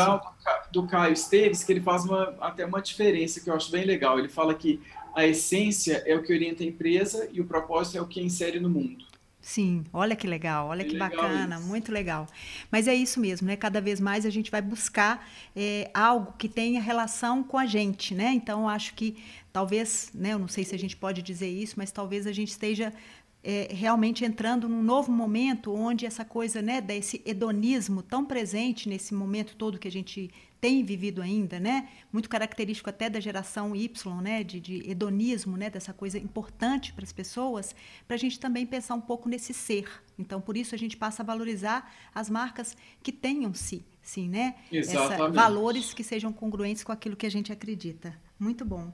Do, 0.72 0.82
do 0.82 0.88
Caio 0.88 1.12
Esteves 1.12 1.66
que 1.66 1.74
ele 1.74 1.82
faz 1.82 2.06
uma, 2.06 2.34
até 2.40 2.66
uma 2.66 2.82
diferença 2.82 3.42
que 3.42 3.50
eu 3.50 3.54
acho 3.54 3.70
bem 3.70 3.84
legal. 3.84 4.18
Ele 4.18 4.30
fala 4.30 4.56
que 4.56 4.82
a 5.14 5.26
essência 5.26 6.04
é 6.06 6.16
o 6.16 6.24
que 6.24 6.32
orienta 6.32 6.64
a 6.64 6.66
empresa 6.66 7.28
e 7.34 7.42
o 7.42 7.46
propósito 7.46 7.98
é 7.98 8.02
o 8.02 8.08
que 8.08 8.22
insere 8.22 8.62
no 8.62 8.70
mundo. 8.70 9.07
Sim, 9.48 9.86
olha 9.94 10.14
que 10.14 10.28
legal, 10.28 10.68
olha 10.68 10.84
que, 10.84 10.92
que 10.92 10.98
bacana, 10.98 11.56
isso. 11.56 11.66
muito 11.66 11.90
legal. 11.90 12.28
Mas 12.70 12.86
é 12.86 12.94
isso 12.94 13.18
mesmo, 13.18 13.48
né? 13.48 13.56
Cada 13.56 13.80
vez 13.80 13.98
mais 13.98 14.26
a 14.26 14.30
gente 14.30 14.52
vai 14.52 14.62
buscar 14.62 15.26
é, 15.56 15.90
algo 15.94 16.34
que 16.38 16.50
tenha 16.50 16.82
relação 16.82 17.42
com 17.42 17.58
a 17.58 17.66
gente, 17.66 18.14
né? 18.14 18.34
Então, 18.34 18.68
acho 18.68 18.94
que 18.94 19.16
talvez, 19.54 20.12
né? 20.14 20.34
Eu 20.34 20.40
não 20.40 20.50
sei 20.50 20.66
se 20.66 20.76
a 20.76 20.78
gente 20.78 20.98
pode 20.98 21.22
dizer 21.22 21.48
isso, 21.48 21.76
mas 21.78 21.94
talvez 21.94 22.28
a 22.28 22.34
gente 22.34 22.50
esteja 22.50 22.94
é, 23.42 23.70
realmente 23.72 24.26
entrando 24.26 24.68
num 24.68 24.84
novo 24.84 25.14
momento 25.14 25.74
onde 25.74 26.06
essa 26.06 26.26
coisa, 26.26 26.62
né, 26.62 26.82
desse 26.82 27.22
hedonismo 27.26 28.04
tão 28.04 28.26
presente 28.26 28.90
nesse 28.90 29.14
momento 29.14 29.56
todo 29.56 29.80
que 29.80 29.88
a 29.88 29.92
gente 29.92 30.30
tem 30.60 30.84
vivido 30.84 31.22
ainda, 31.22 31.60
né? 31.60 31.90
Muito 32.12 32.30
característico 32.30 32.90
até 32.90 33.10
da 33.10 33.20
geração 33.20 33.76
Y, 33.76 33.90
né? 34.22 34.44
De, 34.44 34.60
de 34.60 34.90
hedonismo, 34.90 35.56
né? 35.58 35.70
Dessa 35.70 35.94
coisa 35.94 36.18
importante 36.18 36.94
para 36.94 37.04
as 37.04 37.12
pessoas, 37.12 37.76
para 38.08 38.16
a 38.16 38.20
gente 38.20 38.40
também 38.40 38.66
pensar 38.66 38.96
um 38.96 39.02
pouco 39.02 39.30
nesse 39.30 39.54
ser. 39.54 39.90
Então, 40.18 40.42
por 40.42 40.58
isso 40.58 40.74
a 40.74 40.78
gente 40.78 40.98
passa 40.98 41.22
a 41.22 41.26
valorizar 41.26 41.94
as 42.14 42.30
marcas 42.30 42.76
que 43.04 43.12
tenham 43.12 43.54
si, 43.54 43.86
sim, 44.02 44.28
né? 44.30 44.56
Essa, 44.72 45.30
valores 45.30 45.94
que 45.94 46.04
sejam 46.04 46.34
congruentes 46.34 46.84
com 46.84 46.92
aquilo 46.92 47.16
que 47.16 47.26
a 47.26 47.32
gente 47.32 47.52
acredita. 47.52 48.18
Muito 48.40 48.66
bom. 48.66 48.92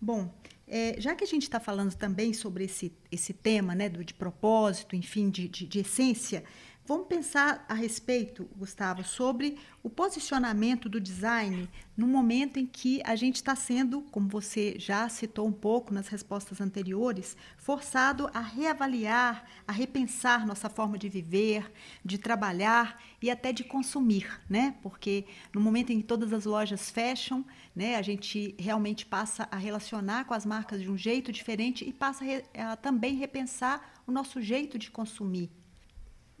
Bom, 0.00 0.30
é, 0.66 0.96
já 0.98 1.14
que 1.14 1.24
a 1.24 1.26
gente 1.26 1.42
está 1.42 1.60
falando 1.60 1.94
também 1.94 2.32
sobre 2.32 2.64
esse, 2.64 2.92
esse 3.12 3.32
tema, 3.32 3.74
né, 3.74 3.88
do, 3.88 4.04
de 4.04 4.14
propósito, 4.14 4.96
enfim, 4.96 5.28
de, 5.28 5.48
de, 5.48 5.66
de 5.66 5.78
essência, 5.80 6.44
Vamos 6.86 7.06
pensar 7.06 7.64
a 7.66 7.72
respeito, 7.72 8.46
Gustavo, 8.58 9.02
sobre 9.02 9.56
o 9.82 9.88
posicionamento 9.88 10.86
do 10.86 11.00
design 11.00 11.66
no 11.96 12.06
momento 12.06 12.58
em 12.58 12.66
que 12.66 13.00
a 13.06 13.16
gente 13.16 13.36
está 13.36 13.56
sendo, 13.56 14.02
como 14.10 14.28
você 14.28 14.74
já 14.78 15.08
citou 15.08 15.46
um 15.46 15.52
pouco 15.52 15.94
nas 15.94 16.08
respostas 16.08 16.60
anteriores, 16.60 17.38
forçado 17.56 18.28
a 18.34 18.40
reavaliar, 18.40 19.46
a 19.66 19.72
repensar 19.72 20.46
nossa 20.46 20.68
forma 20.68 20.98
de 20.98 21.08
viver, 21.08 21.72
de 22.04 22.18
trabalhar 22.18 23.02
e 23.22 23.30
até 23.30 23.50
de 23.50 23.64
consumir, 23.64 24.38
né? 24.46 24.74
Porque 24.82 25.24
no 25.54 25.62
momento 25.62 25.90
em 25.90 26.02
que 26.02 26.06
todas 26.06 26.34
as 26.34 26.44
lojas 26.44 26.90
fecham, 26.90 27.46
né, 27.74 27.96
a 27.96 28.02
gente 28.02 28.54
realmente 28.58 29.06
passa 29.06 29.48
a 29.50 29.56
relacionar 29.56 30.26
com 30.26 30.34
as 30.34 30.44
marcas 30.44 30.82
de 30.82 30.90
um 30.90 30.98
jeito 30.98 31.32
diferente 31.32 31.82
e 31.82 31.94
passa 31.94 32.26
a, 32.54 32.72
a 32.72 32.76
também 32.76 33.14
repensar 33.14 34.02
o 34.06 34.12
nosso 34.12 34.42
jeito 34.42 34.78
de 34.78 34.90
consumir, 34.90 35.50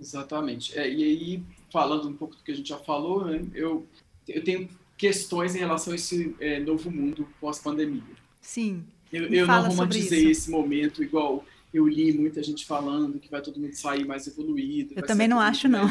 Exatamente. 0.04 0.78
É, 0.78 0.86
e 0.86 1.02
aí, 1.02 1.42
falando 1.72 2.06
um 2.06 2.12
pouco 2.12 2.36
do 2.36 2.42
que 2.42 2.52
a 2.52 2.54
gente 2.54 2.68
já 2.68 2.78
falou, 2.78 3.24
né, 3.24 3.42
eu, 3.54 3.86
eu 4.28 4.44
tenho 4.44 4.68
questões 4.98 5.54
em 5.54 5.58
relação 5.58 5.94
a 5.94 5.96
esse 5.96 6.36
é, 6.38 6.60
novo 6.60 6.90
mundo 6.90 7.26
pós-pandemia. 7.40 8.02
Sim. 8.42 8.84
Eu, 9.10 9.24
eu 9.28 9.46
não 9.46 9.68
romantizei 9.68 10.30
esse 10.30 10.50
momento 10.50 11.02
igual 11.02 11.44
eu 11.72 11.88
li 11.88 12.12
muita 12.12 12.42
gente 12.42 12.66
falando 12.66 13.18
que 13.18 13.30
vai 13.30 13.40
todo 13.40 13.58
mundo 13.58 13.72
sair 13.72 14.04
mais 14.04 14.26
evoluído. 14.26 14.92
Eu 14.94 15.02
também 15.06 15.26
não 15.26 15.40
acho, 15.40 15.68
não. 15.68 15.88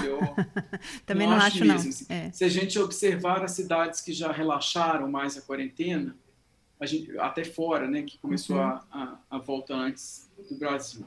também 1.05 1.27
não, 1.27 1.35
não 1.35 1.43
acho, 1.43 1.59
mesmo, 1.59 1.67
não. 1.67 1.89
Assim. 1.89 2.05
É. 2.07 2.31
Se 2.31 2.43
a 2.43 2.49
gente 2.49 2.77
observar 2.77 3.43
as 3.43 3.51
cidades 3.51 3.99
que 3.99 4.13
já 4.13 4.31
relaxaram 4.31 5.09
mais 5.09 5.35
a 5.37 5.41
quarentena, 5.41 6.15
a 6.79 6.85
gente, 6.85 7.17
até 7.17 7.43
fora, 7.43 7.87
né, 7.89 8.03
que 8.03 8.17
começou 8.19 8.57
uhum. 8.57 8.63
a, 8.63 8.85
a, 8.91 9.17
a 9.31 9.37
volta 9.39 9.73
antes 9.73 10.29
do 10.49 10.55
Brasil 10.55 11.05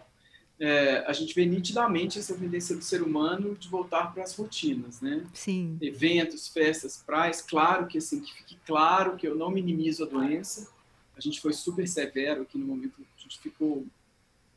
é, 0.59 1.05
a 1.07 1.13
gente 1.13 1.35
vê 1.35 1.45
nitidamente 1.45 2.19
essa 2.19 2.35
tendência 2.35 2.75
do 2.75 2.83
ser 2.83 3.03
humano 3.03 3.55
de 3.55 3.69
voltar 3.69 4.13
para 4.13 4.23
as 4.23 4.35
rotinas, 4.35 5.01
né? 5.01 5.25
Sim. 5.35 5.77
Eventos, 5.81 6.49
festas, 6.49 7.03
praias, 7.05 7.43
claro 7.43 7.87
que 7.87 7.99
assim, 7.99 8.21
que 8.21 8.33
fique 8.33 8.57
claro 8.67 9.17
que 9.17 9.29
eu 9.29 9.35
não 9.35 9.51
minimizo 9.51 10.05
a 10.05 10.07
doença. 10.07 10.71
A 11.17 11.21
gente 11.21 11.41
foi 11.41 11.53
super 11.53 11.87
severo 11.87 12.43
aqui 12.43 12.59
no 12.59 12.67
momento, 12.67 12.95
a 12.99 13.23
gente 13.23 13.39
ficou 13.39 13.87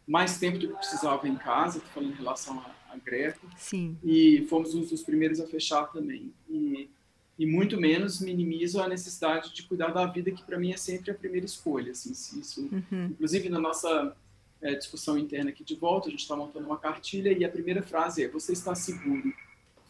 mais 0.08 0.38
tempo 0.38 0.58
do 0.58 0.70
que 0.70 0.74
precisava 0.74 1.28
em 1.28 1.36
casa, 1.36 1.80
falando 1.94 2.14
em 2.14 2.16
relação 2.16 2.60
à, 2.60 2.94
à 2.94 2.98
greve. 2.98 3.40
Sim. 3.58 3.98
E 4.04 4.46
fomos 4.50 4.74
um 4.74 4.82
dos 4.82 5.04
primeiros 5.04 5.40
a 5.40 5.48
fechar 5.48 5.86
também. 5.92 6.34
E, 6.50 6.90
e 7.38 7.46
muito 7.46 7.80
menos 7.80 8.20
minimizo 8.20 8.82
a 8.82 8.88
necessidade 8.88 9.54
de 9.54 9.64
cuidar 9.64 9.90
da 9.90 10.06
vida, 10.06 10.32
que 10.32 10.44
para 10.44 10.58
mim 10.58 10.72
é 10.72 10.78
sempre 10.78 11.12
a 11.12 11.14
primeira 11.14 11.46
escolha. 11.46 11.92
Assim, 11.92 12.12
isso, 12.12 12.62
uhum. 12.72 13.06
Inclusive, 13.12 13.50
na 13.50 13.60
nossa 13.60 14.16
é, 14.62 14.76
discussão 14.76 15.18
interna 15.18 15.50
aqui 15.50 15.64
de 15.64 15.76
volta, 15.76 16.08
a 16.08 16.12
gente 16.12 16.22
está 16.22 16.36
montando 16.36 16.66
uma 16.66 16.78
cartilha 16.78 17.32
e 17.32 17.46
a 17.46 17.50
primeira 17.50 17.82
frase 17.82 18.24
é: 18.24 18.28
Você 18.30 18.54
está 18.54 18.76
seguro 18.76 19.34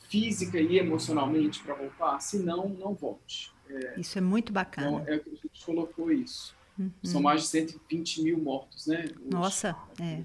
física 0.09 0.59
e 0.59 0.77
emocionalmente 0.77 1.61
para 1.61 1.73
voltar? 1.75 2.19
Se 2.19 2.39
não, 2.39 2.69
não 2.69 2.93
volte. 2.93 3.51
É, 3.69 3.99
isso 3.99 4.17
é 4.17 4.21
muito 4.21 4.51
bacana. 4.51 5.01
Então, 5.01 5.13
é 5.13 5.17
o 5.17 5.19
que 5.23 5.29
a 5.29 5.35
gente 5.35 5.65
colocou 5.65 6.11
isso. 6.11 6.55
Uhum. 6.77 6.91
São 7.03 7.21
mais 7.21 7.41
de 7.41 7.47
120 7.47 8.23
mil 8.23 8.37
mortos, 8.39 8.87
né? 8.87 9.05
Hoje, 9.05 9.29
Nossa, 9.29 9.75
é. 9.99 10.23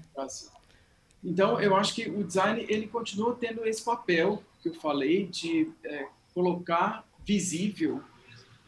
Então, 1.23 1.59
eu 1.59 1.75
acho 1.75 1.93
que 1.93 2.09
o 2.09 2.23
design 2.23 2.65
ele 2.69 2.87
continua 2.87 3.35
tendo 3.35 3.65
esse 3.65 3.83
papel 3.83 4.43
que 4.61 4.69
eu 4.69 4.73
falei 4.75 5.27
de 5.27 5.71
é, 5.83 6.07
colocar 6.33 7.05
visível 7.25 8.01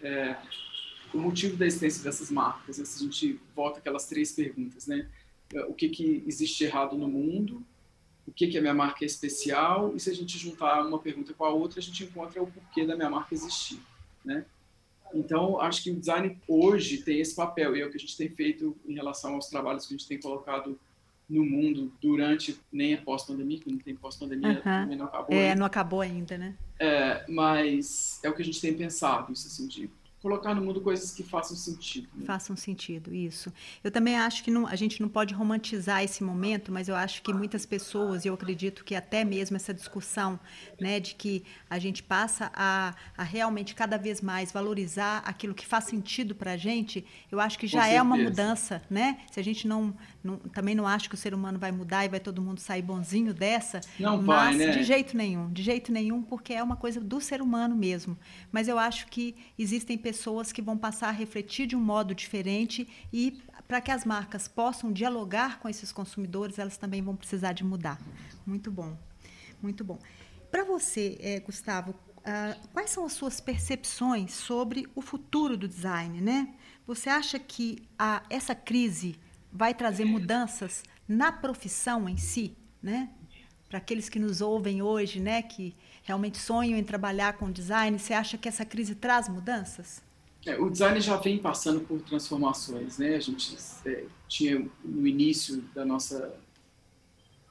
é, 0.02 0.36
o 1.14 1.18
motivo 1.18 1.56
da 1.56 1.66
existência 1.66 2.04
dessas 2.04 2.30
marcas. 2.30 2.76
Se 2.76 2.82
a 2.82 3.06
gente 3.06 3.40
volta 3.56 3.80
aquelas 3.80 4.06
três 4.06 4.32
perguntas, 4.32 4.88
né? 4.88 5.08
O 5.68 5.74
que, 5.74 5.90
que 5.90 6.24
existe 6.28 6.64
errado 6.64 6.98
no 6.98 7.08
mundo, 7.08 7.64
o 8.28 8.32
que, 8.32 8.48
que 8.48 8.58
a 8.58 8.62
minha 8.62 8.74
marca 8.74 9.04
é 9.04 9.08
especial, 9.08 9.96
e 9.96 10.00
se 10.00 10.10
a 10.10 10.16
gente 10.16 10.38
juntar 10.38 10.86
uma 10.86 11.00
pergunta 11.00 11.34
com 11.34 11.46
a 11.46 11.50
outra, 11.50 11.80
a 11.80 11.84
gente 11.84 12.04
encontra 12.04 12.42
o 12.44 12.48
porquê 12.48 12.86
da 12.86 12.96
minha 12.96 13.10
marca 13.10 13.34
existir, 13.34 13.80
né? 14.24 14.46
Então, 15.14 15.62
acho 15.62 15.84
que 15.84 15.92
o 15.92 15.96
design 15.96 16.38
hoje 16.48 16.98
tem 16.98 17.20
esse 17.20 17.34
papel, 17.34 17.76
e 17.76 17.82
é 17.82 17.86
o 17.86 17.90
que 17.90 17.96
a 17.96 18.00
gente 18.00 18.18
tem 18.18 18.28
feito 18.28 18.76
em 18.86 18.94
relação 18.94 19.36
aos 19.36 19.48
trabalhos 19.48 19.88
que 19.88 19.94
a 19.94 19.98
gente 19.98 20.08
tem 20.08 20.20
colocado 20.20 20.78
no 21.30 21.46
mundo 21.46 21.92
durante 22.02 22.60
nem 22.72 22.94
a 22.94 23.02
pós-pandemia, 23.02 23.60
que 23.60 23.72
não 23.72 23.80
tem 23.80 23.96
pós-pandemia, 23.96 24.62
também 24.62 24.98
não 24.98 25.06
acabou. 25.06 25.36
É, 25.36 25.56
não 25.56 25.66
acabou 25.66 26.02
ainda, 26.02 26.38
né? 26.38 26.56
É, 26.80 27.26
mas 27.30 28.20
é 28.24 28.30
o 28.30 28.36
que 28.36 28.42
a 28.42 28.46
gente 28.46 28.62
tem 28.62 28.74
pensado, 28.74 29.32
isso 29.32 29.48
assim, 29.48 29.68
de 29.68 29.90
colocar 30.22 30.54
no 30.56 30.62
mundo 30.62 30.82
coisas 30.82 31.12
que 31.12 31.24
façam 31.24 31.56
sentido. 31.56 32.10
Né? 32.16 32.26
Façam 32.26 32.56
sentido, 32.56 33.14
isso. 33.14 33.54
Eu 33.84 33.92
também 33.92 34.18
acho 34.18 34.44
que 34.44 34.50
não, 34.50 34.68
a 34.68 34.76
gente 34.76 35.00
não 35.00 35.08
pode 35.08 35.34
romantizar 35.34 36.04
esse 36.04 36.24
momento, 36.24 36.72
mas 36.72 36.90
eu 36.90 36.96
acho 36.96 37.22
que 37.22 37.32
muitas 37.32 37.66
pessoas, 37.66 38.26
e 38.26 38.28
eu 38.28 38.34
acredito 38.34 38.84
que 38.84 38.96
até 38.96 39.24
mesmo 39.24 39.56
essa 39.56 39.74
discussão 39.74 40.40
né, 40.82 41.00
de 41.00 41.14
que 41.14 41.44
a 41.70 41.78
gente 41.78 42.02
passa 42.02 42.52
a, 42.54 42.96
a 43.16 43.24
realmente 43.24 43.74
cada 43.76 43.98
vez 43.98 44.20
mais 44.20 44.52
valorizar 44.52 45.20
aquilo 45.20 45.54
que 45.54 45.66
faz 45.66 45.86
sentido 45.86 46.34
para 46.34 46.54
a 46.54 46.58
gente, 46.58 47.06
eu 47.32 47.40
acho 47.40 47.58
que 47.60 47.68
já 47.68 47.88
é 47.88 48.02
uma 48.02 48.18
mudança, 48.18 48.82
né? 48.90 49.20
Se 49.32 49.40
a 49.40 49.44
gente 49.44 49.68
não, 49.68 49.96
não, 50.24 50.38
também 50.38 50.74
não 50.74 50.88
acha 50.88 51.08
que 51.08 51.16
o 51.16 51.18
ser 51.18 51.34
humano 51.34 51.60
vai 51.60 51.72
mudar 51.72 52.06
e 52.06 52.10
vai 52.10 52.20
todo 52.20 52.42
mundo 52.42 52.60
sair 52.60 52.82
bonzinho 52.82 53.34
dessa, 53.34 53.82
não 54.00 54.22
vai, 54.24 54.56
né? 54.56 54.72
de 54.72 54.84
jeito 54.84 55.16
nenhum, 55.16 55.52
de 55.54 55.62
jeito 55.62 55.92
nenhum, 55.92 56.22
porque 56.22 56.54
é 56.54 56.64
uma 56.64 56.76
coisa 56.76 57.00
do 57.00 57.22
ser 57.22 57.42
humano 57.42 57.76
mesmo. 57.76 58.18
Mas 58.52 58.68
eu 58.68 58.80
acho 58.80 59.08
que 59.08 59.36
existem 59.58 59.98
pessoas 59.98 60.07
que 60.52 60.62
vão 60.62 60.78
passar 60.78 61.10
a 61.10 61.12
refletir 61.12 61.68
de 61.68 61.76
um 61.76 61.80
modo 61.80 62.14
diferente 62.16 62.88
e 63.12 63.42
para 63.68 63.82
que 63.82 63.92
as 63.92 64.06
marcas 64.06 64.48
possam 64.48 64.92
dialogar 64.92 65.60
com 65.60 65.68
esses 65.68 65.92
consumidores, 65.92 66.58
elas 66.58 66.78
também 66.78 67.02
vão 67.02 67.16
precisar 67.16 67.54
de 67.54 67.64
mudar. 67.64 68.00
Muito 68.46 68.72
bom, 68.72 68.98
muito 69.62 69.84
bom. 69.84 70.00
Para 70.50 70.64
você, 70.64 71.18
é, 71.20 71.40
Gustavo, 71.42 71.92
uh, 71.92 72.68
quais 72.74 72.90
são 72.90 73.06
as 73.06 73.14
suas 73.14 73.42
percepções 73.42 74.34
sobre 74.34 74.88
o 74.96 75.02
futuro 75.02 75.58
do 75.58 75.68
design, 75.68 76.22
né? 76.22 76.54
Você 76.86 77.10
acha 77.10 77.38
que 77.38 77.84
a, 78.00 78.24
essa 78.30 78.56
crise 78.56 79.20
vai 79.52 79.74
trazer 79.74 80.06
mudanças 80.06 80.84
na 81.08 81.32
profissão 81.32 82.08
em 82.08 82.18
si, 82.18 82.56
né? 82.82 83.10
Para 83.70 83.80
aqueles 83.80 84.08
que 84.08 84.20
nos 84.20 84.42
ouvem 84.42 84.82
hoje, 84.82 85.20
né, 85.20 85.42
que 85.42 85.76
realmente 86.04 86.38
sonham 86.38 86.78
em 86.78 86.84
trabalhar 86.84 87.34
com 87.38 87.52
design, 87.52 88.00
você 88.00 88.14
acha 88.14 88.38
que 88.38 88.48
essa 88.48 88.64
crise 88.64 88.96
traz 88.96 89.28
mudanças? 89.28 90.02
É, 90.46 90.58
o 90.58 90.70
design 90.70 91.00
já 91.02 91.18
vem 91.18 91.38
passando 91.38 91.82
por 91.82 92.02
transformações, 92.02 92.98
né? 92.98 93.16
A 93.16 93.20
gente 93.20 93.58
é, 93.86 94.06
tinha 94.28 94.66
no 94.86 95.06
início 95.06 95.62
da 95.76 95.84
nossa 95.84 96.34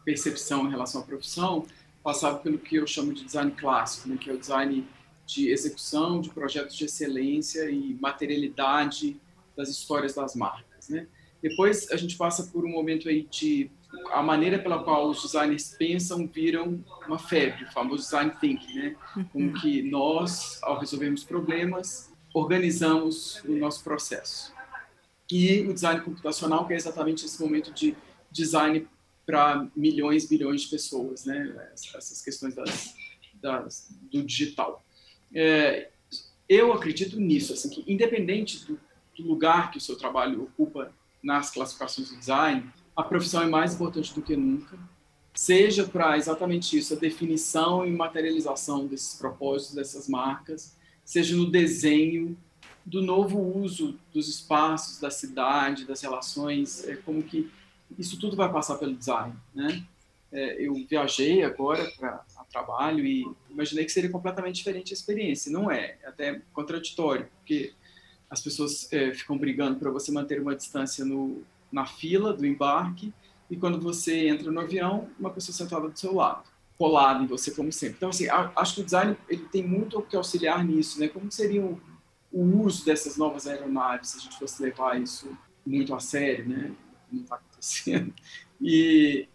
percepção 0.07 0.67
em 0.67 0.71
relação 0.71 1.03
à 1.03 1.05
profissão, 1.05 1.67
passava 2.03 2.39
pelo 2.39 2.57
que 2.57 2.77
eu 2.77 2.87
chamo 2.87 3.13
de 3.13 3.25
design 3.25 3.51
clássico, 3.51 4.09
né? 4.09 4.17
que 4.17 4.31
é 4.31 4.33
o 4.33 4.39
design 4.39 4.87
de 5.27 5.51
execução 5.51 6.21
de 6.21 6.31
projetos 6.31 6.77
de 6.77 6.85
excelência 6.85 7.69
e 7.69 7.95
materialidade 8.01 9.21
das 9.57 9.69
histórias 9.69 10.15
das 10.15 10.37
marcas, 10.37 10.89
né? 10.89 11.09
Depois 11.43 11.91
a 11.91 11.97
gente 11.97 12.17
passa 12.17 12.45
por 12.45 12.65
um 12.65 12.71
momento 12.71 13.09
aí 13.09 13.27
de 13.31 13.71
a 14.11 14.23
maneira 14.23 14.59
pela 14.59 14.83
qual 14.83 15.09
os 15.09 15.23
designers 15.23 15.75
pensam 15.79 16.27
viram 16.27 16.85
uma 17.07 17.19
febre, 17.19 17.65
o 17.65 17.73
famoso 17.73 18.05
design 18.05 18.33
thinking, 18.41 18.75
né? 18.75 18.97
Como 19.33 19.53
que 19.55 19.83
nós, 19.83 20.59
ao 20.63 20.79
resolvermos 20.79 21.25
problemas, 21.25 22.13
organizamos 22.35 23.43
o 23.45 23.53
nosso 23.53 23.83
processo. 23.83 24.53
E 25.31 25.63
o 25.63 25.75
design 25.75 26.01
computacional, 26.03 26.67
que 26.67 26.73
é 26.73 26.77
exatamente 26.77 27.25
esse 27.25 27.41
momento 27.41 27.73
de 27.73 27.97
design 28.31 28.87
para 29.25 29.69
milhões, 29.75 30.29
bilhões 30.29 30.63
de 30.63 30.69
pessoas, 30.69 31.25
né? 31.25 31.71
Essas 31.73 32.23
questões 32.23 32.55
das, 32.55 32.95
das 33.41 33.89
do 34.13 34.23
digital. 34.23 34.85
É, 35.35 35.91
eu 36.49 36.73
acredito 36.73 37.19
nisso, 37.19 37.53
assim, 37.53 37.69
que 37.71 37.93
independente 37.93 38.65
do, 38.65 38.79
do 39.17 39.27
lugar 39.27 39.71
que 39.71 39.79
o 39.79 39.81
seu 39.81 39.97
trabalho 39.97 40.45
ocupa 40.45 40.93
nas 41.27 41.51
classificações 41.51 42.09
do 42.09 42.17
design, 42.17 42.65
a 42.95 43.03
profissão 43.03 43.43
é 43.43 43.47
mais 43.47 43.75
importante 43.75 44.15
do 44.15 44.23
que 44.23 44.37
nunca, 44.37 44.79
seja 45.35 45.85
para 45.85 46.17
exatamente 46.17 46.79
isso, 46.79 46.95
a 46.95 46.97
definição 46.97 47.85
e 47.85 47.91
materialização 47.91 48.87
desses 48.87 49.19
propósitos, 49.19 49.75
dessas 49.75 50.09
marcas, 50.09 50.77
seja 51.05 51.37
no 51.37 51.51
desenho 51.51 52.39
do 52.85 53.03
novo 53.03 53.39
uso 53.39 53.99
dos 54.15 54.29
espaços, 54.29 55.01
da 55.01 55.11
cidade, 55.11 55.85
das 55.85 56.01
relações, 56.01 56.87
é 56.87 56.95
como 56.95 57.23
que 57.23 57.51
isso 57.99 58.19
tudo 58.19 58.37
vai 58.37 58.51
passar 58.51 58.77
pelo 58.77 58.95
design, 58.95 59.35
né? 59.53 59.85
É, 60.33 60.67
eu 60.67 60.75
viajei 60.89 61.43
agora 61.43 61.91
para 61.99 62.25
trabalho 62.51 63.05
e 63.05 63.27
imaginei 63.51 63.85
que 63.85 63.93
seria 63.93 64.11
completamente 64.11 64.57
diferente 64.57 64.93
a 64.93 64.97
experiência. 64.97 65.53
Não 65.53 65.71
é, 65.71 65.97
é 66.03 66.09
até 66.09 66.41
contraditório, 66.53 67.29
porque 67.39 67.73
as 68.31 68.41
pessoas 68.41 68.93
é, 68.93 69.13
ficam 69.15 69.39
brigando 69.39 69.79
para 69.79 69.91
você 69.91 70.11
manter 70.11 70.41
uma 70.41 70.55
distância 70.55 71.05
no, 71.05 71.43
na 71.71 71.87
fila 71.87 72.33
do 72.33 72.47
embarque 72.47 73.13
e 73.51 73.57
quando 73.57 73.81
você 73.81 74.29
entra 74.29 74.51
no 74.51 74.61
avião, 74.61 75.09
uma 75.19 75.31
pessoa 75.31 75.55
sentada 75.55 75.89
do 75.89 75.99
seu 75.99 76.15
lado, 76.15 76.43
colada 76.77 77.23
em 77.23 77.27
você 77.27 77.51
como 77.53 77.73
sempre. 77.73 77.97
Então, 77.97 78.09
assim, 78.09 78.27
acho 78.29 78.75
que 78.75 78.81
o 78.81 78.85
design 78.85 79.17
ele 79.29 79.45
tem 79.45 79.67
muito 79.67 79.99
o 79.99 80.03
que 80.03 80.17
auxiliar 80.17 80.65
nisso, 80.65 80.99
né? 80.99 81.09
Como 81.09 81.31
seria 81.31 81.63
o, 81.63 81.81
o 82.33 82.63
uso 82.63 82.85
dessas 82.85 83.17
novas 83.17 83.47
aeronaves 83.47 84.11
se 84.11 84.19
a 84.19 84.21
gente 84.21 84.39
fosse 84.39 84.61
levar 84.63 85.01
isso 85.01 85.37
muito 85.65 85.95
a 85.95 86.01
sério, 86.01 86.49
né? 86.49 86.73
Não 87.11 87.23
está 87.23 87.37
acontecendo. 87.37 88.13
E, 88.61 89.29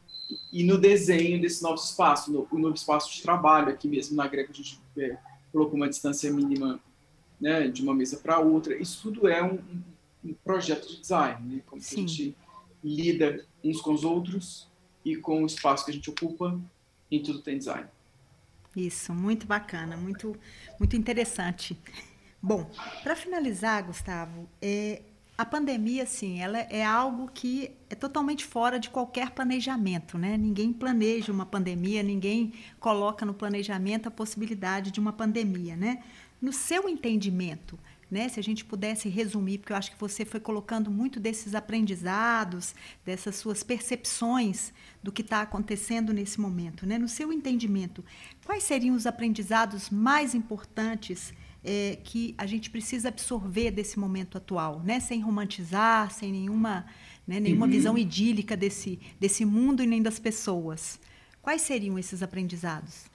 e 0.51 0.63
no 0.63 0.77
desenho 0.77 1.39
desse 1.39 1.63
novo 1.63 1.75
espaço, 1.75 2.31
no, 2.31 2.47
o 2.51 2.59
novo 2.59 2.75
espaço 2.75 3.13
de 3.13 3.21
trabalho, 3.21 3.69
aqui 3.69 3.87
mesmo 3.87 4.15
na 4.17 4.27
Greca 4.27 4.51
a 4.51 4.55
gente 4.55 4.81
é, 4.97 5.17
colocou 5.51 5.75
uma 5.75 5.87
distância 5.87 6.31
mínima 6.31 6.81
né, 7.41 7.67
de 7.67 7.81
uma 7.81 7.93
mesa 7.93 8.17
para 8.17 8.39
outra. 8.39 8.77
Isso 8.77 9.01
tudo 9.01 9.27
é 9.27 9.43
um, 9.43 9.59
um 10.23 10.33
projeto 10.43 10.87
de 10.87 11.01
design, 11.01 11.55
né? 11.55 11.61
como 11.65 11.81
a 11.81 11.95
gente 11.95 12.35
lida 12.83 13.45
uns 13.63 13.81
com 13.81 13.93
os 13.93 14.03
outros 14.03 14.69
e 15.03 15.15
com 15.15 15.43
o 15.43 15.45
espaço 15.45 15.83
que 15.83 15.91
a 15.91 15.93
gente 15.93 16.09
ocupa, 16.09 16.59
em 17.09 17.21
tudo 17.21 17.41
tem 17.41 17.57
design. 17.57 17.87
Isso, 18.75 19.13
muito 19.13 19.45
bacana, 19.45 19.97
muito, 19.97 20.35
muito 20.79 20.95
interessante. 20.95 21.77
Bom, 22.41 22.69
para 23.03 23.15
finalizar, 23.15 23.85
Gustavo, 23.85 24.47
é, 24.61 25.01
a 25.37 25.45
pandemia, 25.45 26.05
sim, 26.05 26.39
ela 26.39 26.59
é 26.59 26.85
algo 26.85 27.29
que 27.33 27.71
é 27.89 27.95
totalmente 27.95 28.45
fora 28.45 28.79
de 28.79 28.89
qualquer 28.89 29.31
planejamento, 29.31 30.17
né? 30.17 30.37
Ninguém 30.37 30.71
planeja 30.71 31.31
uma 31.31 31.45
pandemia, 31.45 32.03
ninguém 32.03 32.53
coloca 32.79 33.25
no 33.25 33.33
planejamento 33.33 34.07
a 34.07 34.11
possibilidade 34.11 34.91
de 34.91 34.99
uma 34.99 35.11
pandemia, 35.11 35.75
né? 35.75 36.03
No 36.41 36.51
seu 36.51 36.89
entendimento, 36.89 37.77
né, 38.09 38.27
se 38.27 38.39
a 38.39 38.43
gente 38.43 38.65
pudesse 38.65 39.07
resumir, 39.07 39.59
porque 39.59 39.71
eu 39.71 39.77
acho 39.77 39.91
que 39.91 39.99
você 39.99 40.25
foi 40.25 40.39
colocando 40.39 40.91
muito 40.91 41.17
desses 41.17 41.55
aprendizados, 41.55 42.75
dessas 43.05 43.37
suas 43.37 43.63
percepções 43.63 44.73
do 45.01 45.11
que 45.13 45.21
está 45.21 45.41
acontecendo 45.41 46.11
nesse 46.11 46.41
momento, 46.41 46.85
né? 46.85 46.97
No 46.97 47.07
seu 47.07 47.31
entendimento, 47.31 48.03
quais 48.45 48.63
seriam 48.63 48.95
os 48.95 49.05
aprendizados 49.05 49.89
mais 49.89 50.35
importantes 50.35 51.33
é, 51.63 51.99
que 52.03 52.35
a 52.37 52.45
gente 52.45 52.69
precisa 52.69 53.07
absorver 53.07 53.71
desse 53.71 53.97
momento 53.97 54.37
atual, 54.37 54.81
né? 54.83 54.99
Sem 54.99 55.21
romantizar, 55.21 56.11
sem 56.11 56.33
nenhuma, 56.33 56.85
né, 57.25 57.39
nenhuma 57.39 57.65
uhum. 57.65 57.71
visão 57.71 57.97
idílica 57.97 58.57
desse, 58.57 58.99
desse 59.19 59.45
mundo 59.45 59.81
e 59.81 59.87
nem 59.87 60.01
das 60.01 60.19
pessoas. 60.19 60.99
Quais 61.41 61.61
seriam 61.61 61.97
esses 61.97 62.21
aprendizados? 62.21 63.05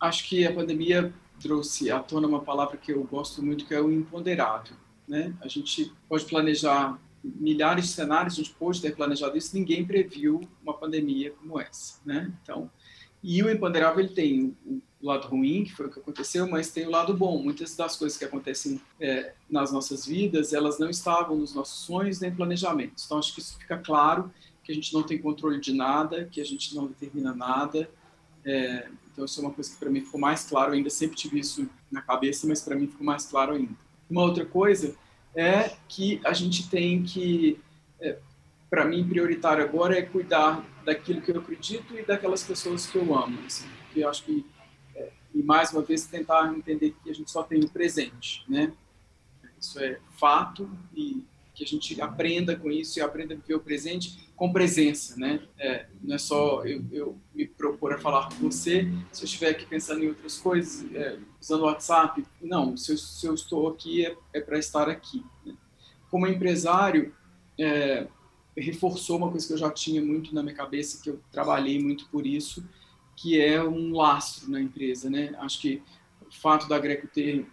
Acho 0.00 0.28
que 0.28 0.44
a 0.44 0.52
pandemia 0.52 1.14
trouxe 1.40 1.90
à 1.90 2.00
tona 2.00 2.26
uma 2.26 2.40
palavra 2.40 2.76
que 2.76 2.92
eu 2.92 3.02
gosto 3.04 3.42
muito, 3.42 3.66
que 3.66 3.74
é 3.74 3.80
o 3.80 3.92
imponderável. 3.92 4.76
Né? 5.06 5.34
A 5.40 5.48
gente 5.48 5.92
pode 6.08 6.24
planejar 6.24 6.98
milhares 7.22 7.86
de 7.86 7.90
cenários, 7.92 8.34
a 8.34 8.36
gente 8.36 8.54
pode 8.54 8.80
ter 8.80 8.94
planejado 8.94 9.36
isso, 9.36 9.56
ninguém 9.56 9.84
previu 9.84 10.40
uma 10.62 10.74
pandemia 10.74 11.32
como 11.32 11.60
essa. 11.60 12.00
Né? 12.04 12.32
Então, 12.42 12.70
e 13.22 13.42
o 13.42 13.50
imponderável 13.50 14.04
ele 14.04 14.14
tem 14.14 14.56
o 14.66 15.06
lado 15.06 15.28
ruim, 15.28 15.64
que 15.64 15.72
foi 15.72 15.86
o 15.86 15.90
que 15.90 15.98
aconteceu, 15.98 16.46
mas 16.48 16.70
tem 16.70 16.86
o 16.86 16.90
lado 16.90 17.14
bom. 17.14 17.42
Muitas 17.42 17.74
das 17.74 17.96
coisas 17.96 18.18
que 18.18 18.24
acontecem 18.24 18.80
é, 19.00 19.32
nas 19.48 19.72
nossas 19.72 20.06
vidas, 20.06 20.52
elas 20.52 20.78
não 20.78 20.90
estavam 20.90 21.36
nos 21.36 21.54
nossos 21.54 21.84
sonhos 21.84 22.20
nem 22.20 22.34
planejamentos. 22.34 23.04
Então, 23.04 23.18
acho 23.18 23.34
que 23.34 23.40
isso 23.40 23.58
fica 23.58 23.78
claro, 23.78 24.30
que 24.62 24.72
a 24.72 24.74
gente 24.74 24.92
não 24.92 25.02
tem 25.02 25.18
controle 25.18 25.60
de 25.60 25.72
nada, 25.72 26.24
que 26.24 26.40
a 26.40 26.44
gente 26.44 26.74
não 26.74 26.86
determina 26.86 27.34
nada, 27.34 27.88
é, 28.44 28.88
então, 29.14 29.24
isso 29.24 29.40
é 29.40 29.44
uma 29.44 29.52
coisa 29.52 29.70
que 29.70 29.76
para 29.76 29.88
mim 29.88 30.00
ficou 30.00 30.20
mais 30.20 30.44
claro 30.44 30.72
ainda. 30.72 30.90
Sempre 30.90 31.16
tive 31.16 31.38
isso 31.38 31.70
na 31.88 32.02
cabeça, 32.02 32.48
mas 32.48 32.60
para 32.60 32.74
mim 32.74 32.88
ficou 32.88 33.06
mais 33.06 33.24
claro 33.24 33.54
ainda. 33.54 33.72
Uma 34.10 34.22
outra 34.22 34.44
coisa 34.44 34.96
é 35.36 35.70
que 35.88 36.20
a 36.24 36.32
gente 36.32 36.68
tem 36.68 37.00
que, 37.04 37.60
é, 38.00 38.18
para 38.68 38.84
mim, 38.84 39.08
prioritário 39.08 39.62
agora 39.62 39.96
é 39.96 40.02
cuidar 40.02 40.66
daquilo 40.84 41.22
que 41.22 41.30
eu 41.30 41.38
acredito 41.38 41.96
e 41.96 42.04
daquelas 42.04 42.42
pessoas 42.42 42.86
que 42.86 42.98
eu 42.98 43.16
amo. 43.16 43.38
Assim, 43.46 43.68
porque 43.84 44.00
eu 44.00 44.08
acho 44.08 44.24
que, 44.24 44.44
é, 44.96 45.12
e 45.32 45.42
mais 45.44 45.72
uma 45.72 45.82
vez, 45.82 46.06
tentar 46.06 46.52
entender 46.52 46.92
que 47.04 47.08
a 47.08 47.14
gente 47.14 47.30
só 47.30 47.44
tem 47.44 47.60
o 47.60 47.70
presente, 47.70 48.44
né? 48.48 48.72
Isso 49.60 49.78
é 49.78 50.00
fato 50.18 50.68
e 50.92 51.22
que 51.54 51.62
a 51.62 51.66
gente 51.66 52.00
aprenda 52.00 52.56
com 52.56 52.70
isso 52.70 52.98
e 52.98 53.02
aprenda 53.02 53.34
a 53.34 53.36
viver 53.36 53.54
o 53.54 53.60
presente 53.60 54.18
com 54.34 54.52
presença, 54.52 55.16
né? 55.16 55.40
É, 55.56 55.86
não 56.02 56.16
é 56.16 56.18
só 56.18 56.64
eu, 56.64 56.84
eu, 56.90 57.18
me 57.32 57.46
propor 57.46 57.92
a 57.92 57.98
falar 57.98 58.28
com 58.28 58.34
você, 58.50 58.88
se 59.12 59.22
eu 59.22 59.26
estiver 59.26 59.50
aqui 59.50 59.64
pensando 59.64 60.02
em 60.02 60.08
outras 60.08 60.36
coisas, 60.36 60.84
é, 60.92 61.18
usando 61.40 61.62
o 61.62 61.66
WhatsApp, 61.66 62.24
não, 62.42 62.76
se 62.76 62.92
eu, 62.92 62.98
se 62.98 63.26
eu 63.26 63.34
estou 63.34 63.68
aqui 63.68 64.04
é, 64.04 64.16
é 64.32 64.40
para 64.40 64.58
estar 64.58 64.88
aqui. 64.88 65.24
Né? 65.46 65.54
Como 66.10 66.26
empresário, 66.26 67.14
é, 67.58 68.08
reforçou 68.56 69.16
uma 69.16 69.30
coisa 69.30 69.46
que 69.46 69.52
eu 69.52 69.58
já 69.58 69.70
tinha 69.70 70.02
muito 70.02 70.34
na 70.34 70.42
minha 70.42 70.54
cabeça, 70.54 71.00
que 71.00 71.10
eu 71.10 71.20
trabalhei 71.30 71.80
muito 71.80 72.08
por 72.08 72.26
isso, 72.26 72.68
que 73.16 73.40
é 73.40 73.62
um 73.62 73.92
lastro 73.92 74.50
na 74.50 74.60
empresa, 74.60 75.08
né? 75.08 75.32
Acho 75.38 75.60
que 75.60 75.80
o 76.20 76.34
fato 76.34 76.68
da 76.68 76.78
Greco 76.80 77.06
ter 77.06 77.46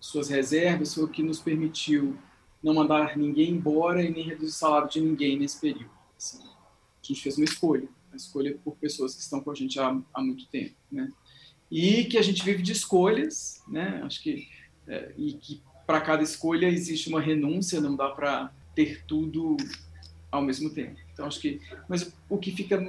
suas 0.00 0.28
reservas 0.28 0.94
foi 0.94 1.04
o 1.04 1.08
que 1.08 1.22
nos 1.22 1.40
permitiu 1.40 2.16
não 2.66 2.74
mandar 2.74 3.16
ninguém 3.16 3.50
embora 3.50 4.02
e 4.02 4.10
nem 4.10 4.24
reduzir 4.24 4.50
o 4.50 4.52
salário 4.52 4.90
de 4.90 5.00
ninguém 5.00 5.38
nesse 5.38 5.60
período. 5.60 5.88
Assim, 6.16 6.42
a 6.42 7.06
gente 7.06 7.22
fez 7.22 7.36
uma 7.38 7.44
escolha, 7.44 7.88
uma 8.08 8.16
escolha 8.16 8.58
por 8.64 8.74
pessoas 8.76 9.14
que 9.14 9.20
estão 9.20 9.40
com 9.40 9.52
a 9.52 9.54
gente 9.54 9.78
há, 9.78 9.96
há 10.12 10.20
muito 10.20 10.46
tempo, 10.48 10.74
né? 10.90 11.12
E 11.70 12.04
que 12.06 12.18
a 12.18 12.22
gente 12.22 12.44
vive 12.44 12.64
de 12.64 12.72
escolhas, 12.72 13.62
né? 13.68 14.00
Acho 14.04 14.20
que 14.20 14.48
é, 14.88 15.12
e 15.16 15.34
que 15.34 15.62
para 15.86 16.00
cada 16.00 16.24
escolha 16.24 16.66
existe 16.66 17.08
uma 17.08 17.20
renúncia, 17.20 17.80
não 17.80 17.94
dá 17.94 18.08
para 18.08 18.52
ter 18.74 19.04
tudo 19.06 19.56
ao 20.30 20.42
mesmo 20.42 20.68
tempo. 20.70 20.96
Então 21.12 21.24
acho 21.24 21.40
que, 21.40 21.60
mas 21.88 22.12
o 22.28 22.36
que 22.36 22.50
fica 22.50 22.84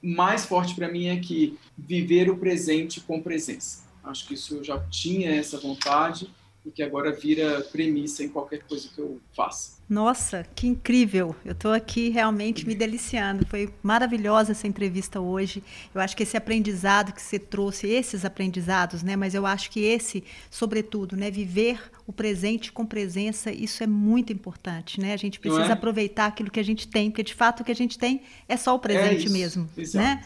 mais 0.00 0.46
forte 0.46 0.74
para 0.74 0.90
mim 0.90 1.08
é 1.08 1.20
que 1.20 1.58
viver 1.76 2.30
o 2.30 2.38
presente 2.38 2.98
com 3.02 3.20
presença. 3.20 3.86
Acho 4.02 4.26
que 4.26 4.32
isso 4.32 4.54
eu 4.56 4.64
já 4.64 4.80
tinha 4.88 5.30
essa 5.30 5.58
vontade 5.58 6.30
que 6.70 6.82
agora 6.82 7.12
vira 7.12 7.60
premissa 7.72 8.22
em 8.22 8.28
qualquer 8.28 8.62
coisa 8.62 8.88
que 8.94 9.00
eu 9.00 9.20
faça. 9.34 9.78
Nossa, 9.88 10.46
que 10.54 10.66
incrível! 10.66 11.34
Eu 11.44 11.52
estou 11.52 11.72
aqui 11.72 12.10
realmente 12.10 12.66
me 12.66 12.74
deliciando. 12.74 13.46
Foi 13.46 13.72
maravilhosa 13.82 14.52
essa 14.52 14.66
entrevista 14.66 15.18
hoje. 15.18 15.62
Eu 15.94 16.00
acho 16.00 16.14
que 16.14 16.24
esse 16.24 16.36
aprendizado 16.36 17.12
que 17.12 17.22
você 17.22 17.38
trouxe, 17.38 17.86
esses 17.88 18.22
aprendizados, 18.22 19.02
né? 19.02 19.16
Mas 19.16 19.34
eu 19.34 19.46
acho 19.46 19.70
que 19.70 19.80
esse, 19.80 20.22
sobretudo, 20.50 21.16
né? 21.16 21.30
Viver 21.30 21.80
o 22.06 22.12
presente 22.12 22.70
com 22.70 22.84
presença, 22.84 23.50
isso 23.50 23.82
é 23.82 23.86
muito 23.86 24.30
importante, 24.30 25.00
né? 25.00 25.14
A 25.14 25.16
gente 25.16 25.40
precisa 25.40 25.68
é? 25.68 25.72
aproveitar 25.72 26.26
aquilo 26.26 26.50
que 26.50 26.60
a 26.60 26.64
gente 26.64 26.86
tem, 26.86 27.10
porque 27.10 27.22
de 27.22 27.34
fato 27.34 27.60
o 27.60 27.64
que 27.64 27.72
a 27.72 27.76
gente 27.76 27.98
tem 27.98 28.20
é 28.46 28.58
só 28.58 28.74
o 28.74 28.78
presente 28.78 29.26
é 29.26 29.30
mesmo, 29.30 29.70
Exato. 29.76 30.04
né? 30.04 30.22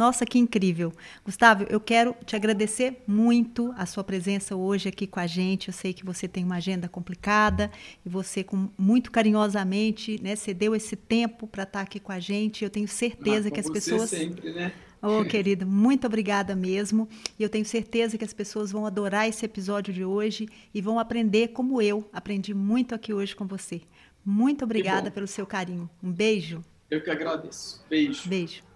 Nossa, 0.00 0.24
que 0.24 0.38
incrível. 0.38 0.94
Gustavo, 1.22 1.66
eu 1.68 1.78
quero 1.78 2.16
te 2.24 2.34
agradecer 2.34 3.02
muito 3.06 3.70
a 3.76 3.84
sua 3.84 4.02
presença 4.02 4.56
hoje 4.56 4.88
aqui 4.88 5.06
com 5.06 5.20
a 5.20 5.26
gente. 5.26 5.68
Eu 5.68 5.74
sei 5.74 5.92
que 5.92 6.06
você 6.06 6.26
tem 6.26 6.42
uma 6.42 6.56
agenda 6.56 6.88
complicada 6.88 7.70
e 8.02 8.08
você, 8.08 8.42
com, 8.42 8.70
muito 8.78 9.10
carinhosamente, 9.10 10.18
né, 10.22 10.36
cedeu 10.36 10.74
esse 10.74 10.96
tempo 10.96 11.46
para 11.46 11.64
estar 11.64 11.80
tá 11.80 11.84
aqui 11.84 12.00
com 12.00 12.12
a 12.12 12.18
gente. 12.18 12.64
Eu 12.64 12.70
tenho 12.70 12.88
certeza 12.88 13.48
ah, 13.48 13.50
que 13.50 13.60
as 13.60 13.68
pessoas. 13.68 14.08
Sempre, 14.08 14.54
né? 14.54 14.72
Oh, 15.02 15.22
querido, 15.22 15.66
muito 15.66 16.06
obrigada 16.06 16.56
mesmo. 16.56 17.06
E 17.38 17.42
eu 17.42 17.50
tenho 17.50 17.66
certeza 17.66 18.16
que 18.16 18.24
as 18.24 18.32
pessoas 18.32 18.72
vão 18.72 18.86
adorar 18.86 19.28
esse 19.28 19.44
episódio 19.44 19.92
de 19.92 20.02
hoje 20.02 20.48
e 20.72 20.80
vão 20.80 20.98
aprender 20.98 21.48
como 21.48 21.82
eu 21.82 22.08
aprendi 22.10 22.54
muito 22.54 22.94
aqui 22.94 23.12
hoje 23.12 23.36
com 23.36 23.46
você. 23.46 23.82
Muito 24.24 24.64
obrigada 24.64 25.10
pelo 25.10 25.26
seu 25.26 25.44
carinho. 25.44 25.90
Um 26.02 26.10
beijo. 26.10 26.64
Eu 26.90 27.02
que 27.02 27.10
agradeço. 27.10 27.84
Beijo. 27.90 28.26
Beijo. 28.26 28.69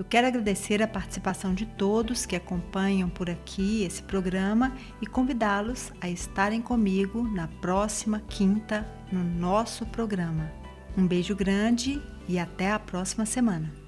Eu 0.00 0.04
quero 0.06 0.26
agradecer 0.26 0.82
a 0.82 0.88
participação 0.88 1.52
de 1.52 1.66
todos 1.66 2.24
que 2.24 2.34
acompanham 2.34 3.10
por 3.10 3.28
aqui 3.28 3.84
esse 3.84 4.02
programa 4.02 4.74
e 4.98 5.06
convidá-los 5.06 5.92
a 6.00 6.08
estarem 6.08 6.62
comigo 6.62 7.22
na 7.22 7.46
próxima 7.46 8.18
quinta 8.18 8.88
no 9.12 9.22
nosso 9.22 9.84
programa. 9.84 10.50
Um 10.96 11.06
beijo 11.06 11.36
grande 11.36 12.00
e 12.26 12.38
até 12.38 12.72
a 12.72 12.78
próxima 12.78 13.26
semana. 13.26 13.79